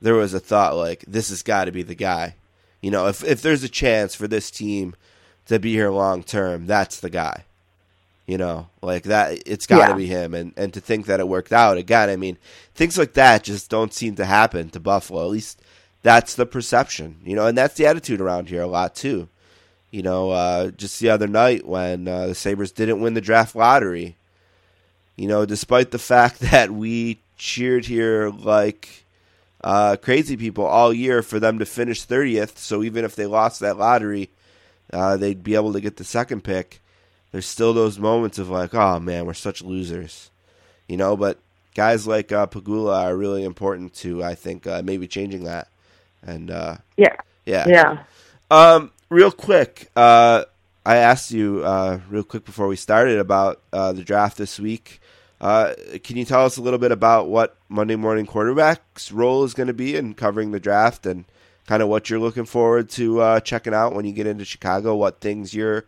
[0.00, 2.34] there was a thought like, this has got to be the guy.
[2.80, 4.94] You know, if if there's a chance for this team
[5.46, 7.44] to be here long term, that's the guy.
[8.26, 9.96] You know, like that, it's got to yeah.
[9.96, 10.34] be him.
[10.34, 12.36] And, and to think that it worked out again, I mean,
[12.74, 15.22] things like that just don't seem to happen to Buffalo.
[15.22, 15.62] At least
[16.02, 19.28] that's the perception, you know, and that's the attitude around here a lot too.
[19.90, 23.56] You know, uh, just the other night when uh, the Sabres didn't win the draft
[23.56, 24.17] lottery,
[25.18, 29.04] you know, despite the fact that we cheered here like
[29.62, 32.56] uh, crazy people all year for them to finish 30th.
[32.56, 34.30] So even if they lost that lottery,
[34.92, 36.80] uh, they'd be able to get the second pick
[37.32, 40.30] there's still those moments of like, oh man, we're such losers,
[40.86, 41.16] you know.
[41.16, 41.38] But
[41.74, 45.68] guys like uh, Pegula are really important to, I think, uh, maybe changing that.
[46.22, 48.04] And uh, yeah, yeah, yeah.
[48.50, 50.44] Um, real quick, uh,
[50.86, 55.00] I asked you uh, real quick before we started about uh, the draft this week.
[55.40, 59.54] Uh, can you tell us a little bit about what Monday Morning Quarterback's role is
[59.54, 61.24] going to be in covering the draft and
[61.66, 64.96] kind of what you're looking forward to uh, checking out when you get into Chicago?
[64.96, 65.84] What things you're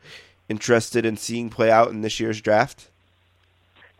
[0.48, 2.90] interested in seeing play out in this year's draft?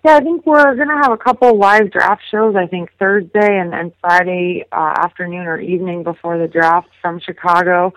[0.05, 2.57] Yeah, I think we're going to have a couple live draft shows.
[2.57, 7.93] I think Thursday and, and Friday uh, afternoon or evening before the draft from Chicago.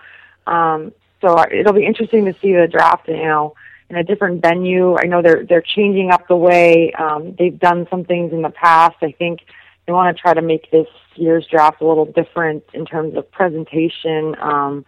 [0.46, 3.54] Um, so it'll be interesting to see the draft, you know,
[3.90, 4.96] in a different venue.
[4.96, 8.50] I know they're they're changing up the way um, they've done some things in the
[8.50, 8.96] past.
[9.02, 9.40] I think
[9.86, 13.30] they want to try to make this year's draft a little different in terms of
[13.30, 14.84] presentation um,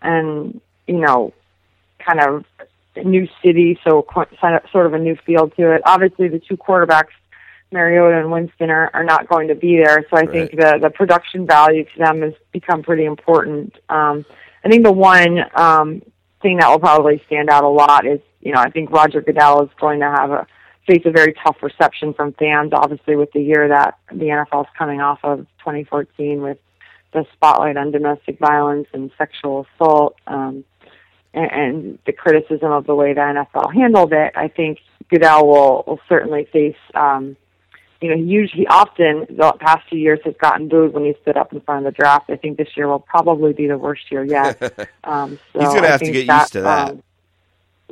[0.00, 1.32] and you know,
[1.98, 2.44] kind of
[3.04, 4.06] new city, so
[4.72, 5.82] sort of a new field to it.
[5.84, 7.14] Obviously, the two quarterbacks,
[7.70, 10.30] Mariota and Winston, are, are not going to be there, so I right.
[10.30, 13.76] think the the production value to them has become pretty important.
[13.88, 14.24] Um,
[14.64, 16.02] I think the one um,
[16.42, 19.62] thing that will probably stand out a lot is, you know, I think Roger Goodell
[19.64, 20.46] is going to have a
[20.86, 22.72] face a very tough reception from fans.
[22.72, 26.58] Obviously, with the year that the NFL is coming off of 2014, with
[27.12, 30.64] the spotlight on domestic violence and sexual assault, um,
[31.34, 35.84] and, and the criticism of the way the NFL handled it, I think Goodell will
[35.86, 36.76] will certainly face.
[36.94, 37.36] Um,
[38.00, 41.36] you know, he usually often the past few years has gotten booed when he stood
[41.36, 42.30] up in front of the draft.
[42.30, 44.60] I think this year will probably be the worst year yet.
[45.04, 46.90] Um, so He's going to have to get that, used to that.
[46.90, 47.02] Um,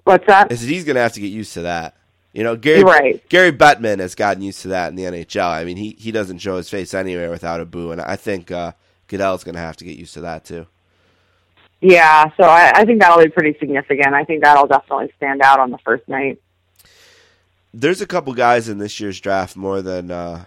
[0.05, 0.53] what's that?
[0.53, 1.97] I said he's going to have to get used to that.
[2.33, 3.29] You know, Gary Right.
[3.29, 5.49] Gary Bettman has gotten used to that in the NHL.
[5.49, 8.51] I mean, he he doesn't show his face anywhere without a boo, and I think
[8.51, 8.73] uh,
[9.09, 10.67] Goodell's going to have to get used to that too.
[11.81, 14.15] Yeah, so I, I think that'll be pretty significant.
[14.15, 16.41] I think that'll definitely stand out on the first night.
[17.75, 20.45] There's a couple guys in this year's draft more than uh,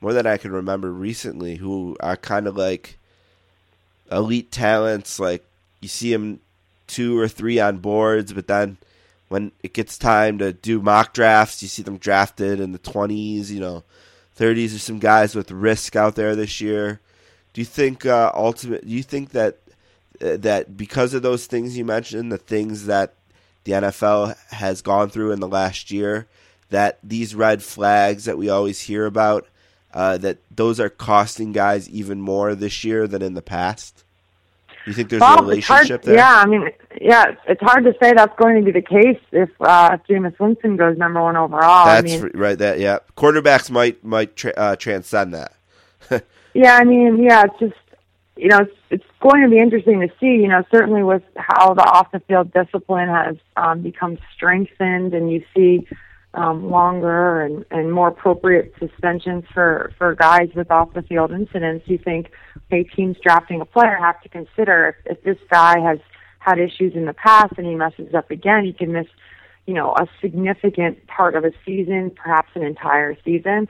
[0.00, 2.98] more than I can remember recently who are kind of like
[4.10, 5.20] elite talents.
[5.20, 5.44] Like
[5.80, 6.40] you see them
[6.86, 8.78] two or three on boards, but then
[9.28, 13.48] when it gets time to do mock drafts, you see them drafted in the 20s,
[13.48, 13.82] you know,
[14.38, 14.70] 30s.
[14.70, 17.00] There's some guys with risk out there this year.
[17.54, 18.86] Do you think uh, ultimate?
[18.86, 19.58] Do you think that
[20.20, 23.14] uh, that because of those things you mentioned, the things that
[23.64, 26.26] the NFL has gone through in the last year,
[26.70, 29.46] that these red flags that we always hear about,
[29.94, 34.04] uh, that those are costing guys even more this year than in the past?
[34.86, 36.16] You think there's a Well, hard- relationship there?
[36.16, 36.68] Yeah, I mean,
[37.00, 40.76] yeah, it's hard to say that's going to be the case if uh, Jameis Winston
[40.76, 41.86] goes number one overall.
[41.86, 42.58] That's I mean, right.
[42.58, 45.52] That yeah, quarterbacks might might tra- uh, transcend that.
[46.54, 47.72] Yeah, I mean, yeah, it's just
[48.42, 50.42] you know, it's, it's going to be interesting to see.
[50.42, 55.30] You know, certainly with how the off the field discipline has um, become strengthened, and
[55.30, 55.86] you see
[56.34, 61.86] um, longer and, and more appropriate suspensions for for guys with off the field incidents.
[61.86, 62.32] You think,
[62.66, 66.00] okay, teams drafting a player have to consider if, if this guy has
[66.40, 69.06] had issues in the past and he messes up again, he can miss,
[69.66, 73.68] you know, a significant part of a season, perhaps an entire season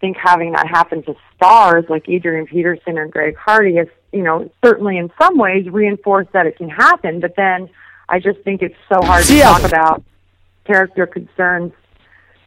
[0.00, 4.50] think having that happen to stars like Adrian Peterson or Greg Hardy is, you know,
[4.64, 7.20] certainly in some ways reinforce that it can happen.
[7.20, 7.70] But then
[8.08, 10.02] I just think it's so hard to talk about
[10.64, 11.72] character concerns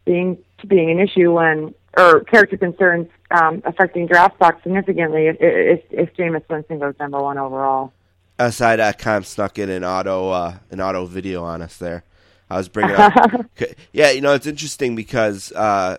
[0.05, 0.37] being
[0.67, 6.15] being an issue when or character concerns um, affecting draft stock significantly if if, if
[6.15, 7.93] Jameis Winston goes number one overall.
[8.39, 12.03] SI.com snuck in an auto uh, an auto video on us there.
[12.49, 13.13] I was bringing up,
[13.93, 15.97] yeah, you know, it's interesting because uh,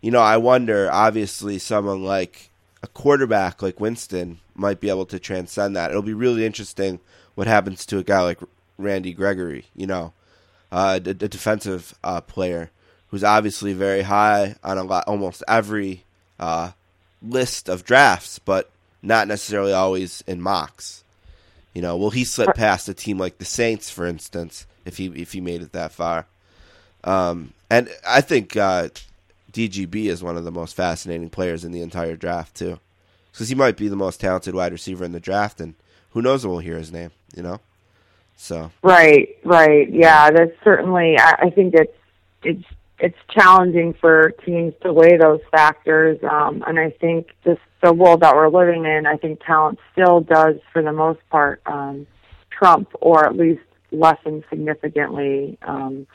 [0.00, 0.90] you know I wonder.
[0.92, 2.50] Obviously, someone like
[2.82, 5.90] a quarterback like Winston might be able to transcend that.
[5.90, 7.00] It'll be really interesting
[7.34, 8.40] what happens to a guy like
[8.78, 9.66] Randy Gregory.
[9.74, 10.12] You know,
[10.72, 12.70] uh, a, a defensive uh, player
[13.08, 16.04] who's obviously very high on a lot, almost every
[16.38, 16.72] uh,
[17.22, 18.70] list of drafts, but
[19.02, 21.04] not necessarily always in mocks.
[21.74, 25.06] You know, will he slip past a team like the Saints, for instance, if he
[25.08, 26.26] if he made it that far?
[27.04, 28.88] Um, and I think uh,
[29.52, 32.78] DGB is one of the most fascinating players in the entire draft too,
[33.36, 35.74] because he might be the most talented wide receiver in the draft, and
[36.10, 37.10] who knows when we'll hear his name.
[37.36, 37.60] You know,
[38.34, 39.92] so Right, right.
[39.92, 41.18] Yeah, that's certainly.
[41.18, 41.96] I, I think it's
[42.42, 42.64] it's
[42.98, 48.20] it's challenging for teams to weigh those factors, um, and I think this the world
[48.20, 49.06] that we're living in.
[49.06, 52.06] I think talent still does, for the most part, um,
[52.48, 53.60] trump or at least
[53.92, 56.06] lessen significantly um,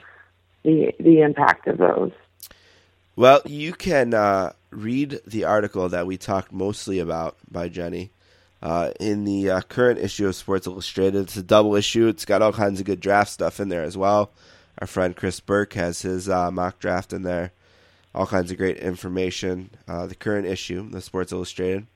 [0.64, 2.12] the the impact of those.
[3.16, 8.12] Well, you can uh, read the article that we talked mostly about by Jenny
[8.62, 11.24] uh, in the uh, current issue of Sports Illustrated.
[11.24, 12.08] It's a double issue.
[12.08, 14.32] It's got all kinds of good draft stuff in there as well.
[14.80, 17.52] Our friend Chris Burke has his uh, mock draft in there.
[18.14, 19.70] All kinds of great information.
[19.88, 21.88] Uh, the current issue, the Sports Illustrated.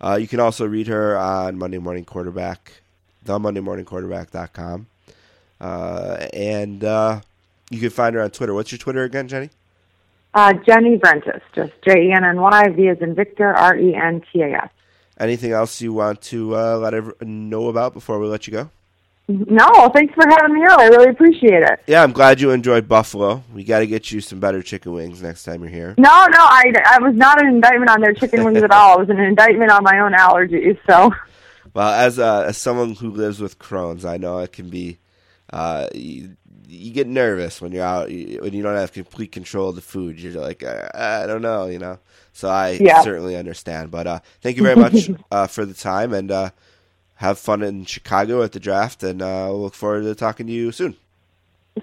[0.00, 2.82] Uh, you can also read her on Monday Morning Quarterback,
[3.22, 4.86] the MondayMorningQuarterback.com.
[5.60, 7.20] Uh, and uh,
[7.68, 8.54] you can find her on Twitter.
[8.54, 9.50] What's your Twitter again, Jenny?
[10.32, 13.94] Uh, Jenny Vrentas, just J E N N Y V as in Victor R E
[13.94, 14.70] N T A S.
[15.18, 18.70] Anything else you want to uh, let everyone know about before we let you go?
[19.28, 20.80] No, thanks for having me on.
[20.80, 21.80] I really appreciate it.
[21.86, 23.44] Yeah, I'm glad you enjoyed Buffalo.
[23.54, 25.94] We got to get you some better chicken wings next time you're here.
[25.98, 28.96] No, no, I, I was not an indictment on their chicken wings at all.
[28.96, 30.78] It was an indictment on my own allergies.
[30.88, 31.12] So,
[31.74, 34.98] Well, as uh, as someone who lives with Crohn's, I know it can be.
[35.52, 35.88] Uh,
[36.70, 40.18] you, get nervous when you're out when you don't have complete control of the food.
[40.20, 41.98] You're like, uh, I don't know, you know.
[42.32, 43.02] So I Yeah.
[43.02, 43.90] certainly understand.
[43.90, 46.50] But uh, thank you very much uh, for the time and uh,
[47.16, 49.02] have fun in Chicago at the draft.
[49.02, 50.96] And uh, we'll look forward to talking to you soon.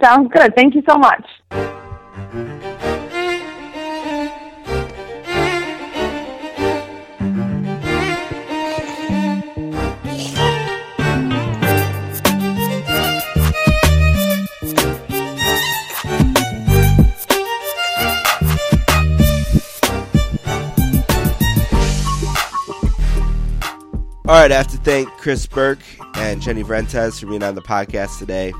[0.01, 0.55] sounds good.
[0.55, 2.73] Thank you so much.
[24.38, 25.80] Right, I have to thank Chris Burke
[26.14, 28.53] and Jenny Vrentas for being on the podcast today.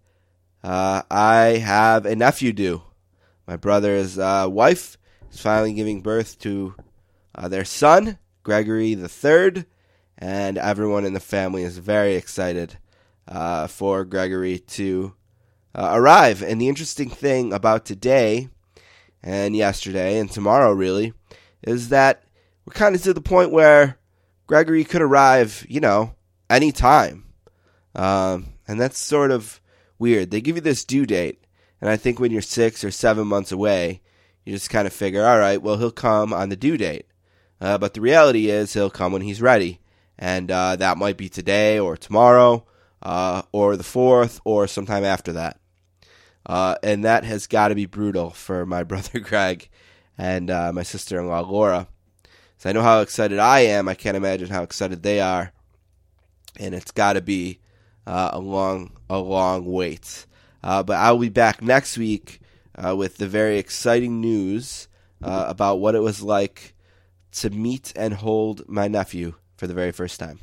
[0.63, 2.83] I have a nephew due.
[3.47, 4.97] My brother's wife
[5.31, 6.75] is finally giving birth to
[7.49, 9.67] their son, Gregory the Third
[10.19, 12.79] and everyone in the family is very excited
[13.27, 15.15] uh, for Gregory to
[15.75, 16.43] uh, arrive.
[16.43, 18.49] And the interesting thing about today
[19.23, 21.13] and yesterday and tomorrow, really,
[21.63, 22.25] is that
[22.65, 23.99] we're kind of to the point where
[24.47, 26.15] Gregory could arrive, you know,
[26.49, 27.25] anytime.
[27.95, 29.61] Um, and that's sort of
[29.99, 30.31] weird.
[30.31, 31.45] They give you this due date,
[31.81, 34.01] and I think when you're six or seven months away,
[34.45, 37.07] you just kind of figure, all right, well, he'll come on the due date.
[37.61, 39.81] Uh, but the reality is, he'll come when he's ready
[40.19, 42.65] and uh, that might be today or tomorrow
[43.03, 45.59] uh, or the fourth or sometime after that.
[46.47, 49.69] Uh, and that has got to be brutal for my brother Greg
[50.17, 51.89] and uh, my sister in law Laura.
[52.59, 53.89] So I know how excited I am.
[53.89, 55.53] I can't imagine how excited they are.
[56.59, 57.59] And it's got to be
[58.07, 60.27] uh, a long, a long wait.
[60.63, 62.41] Uh, but I'll be back next week
[62.77, 64.89] with the very exciting news
[65.21, 66.75] about what it was like
[67.33, 70.41] to meet and hold my nephew for the very first time.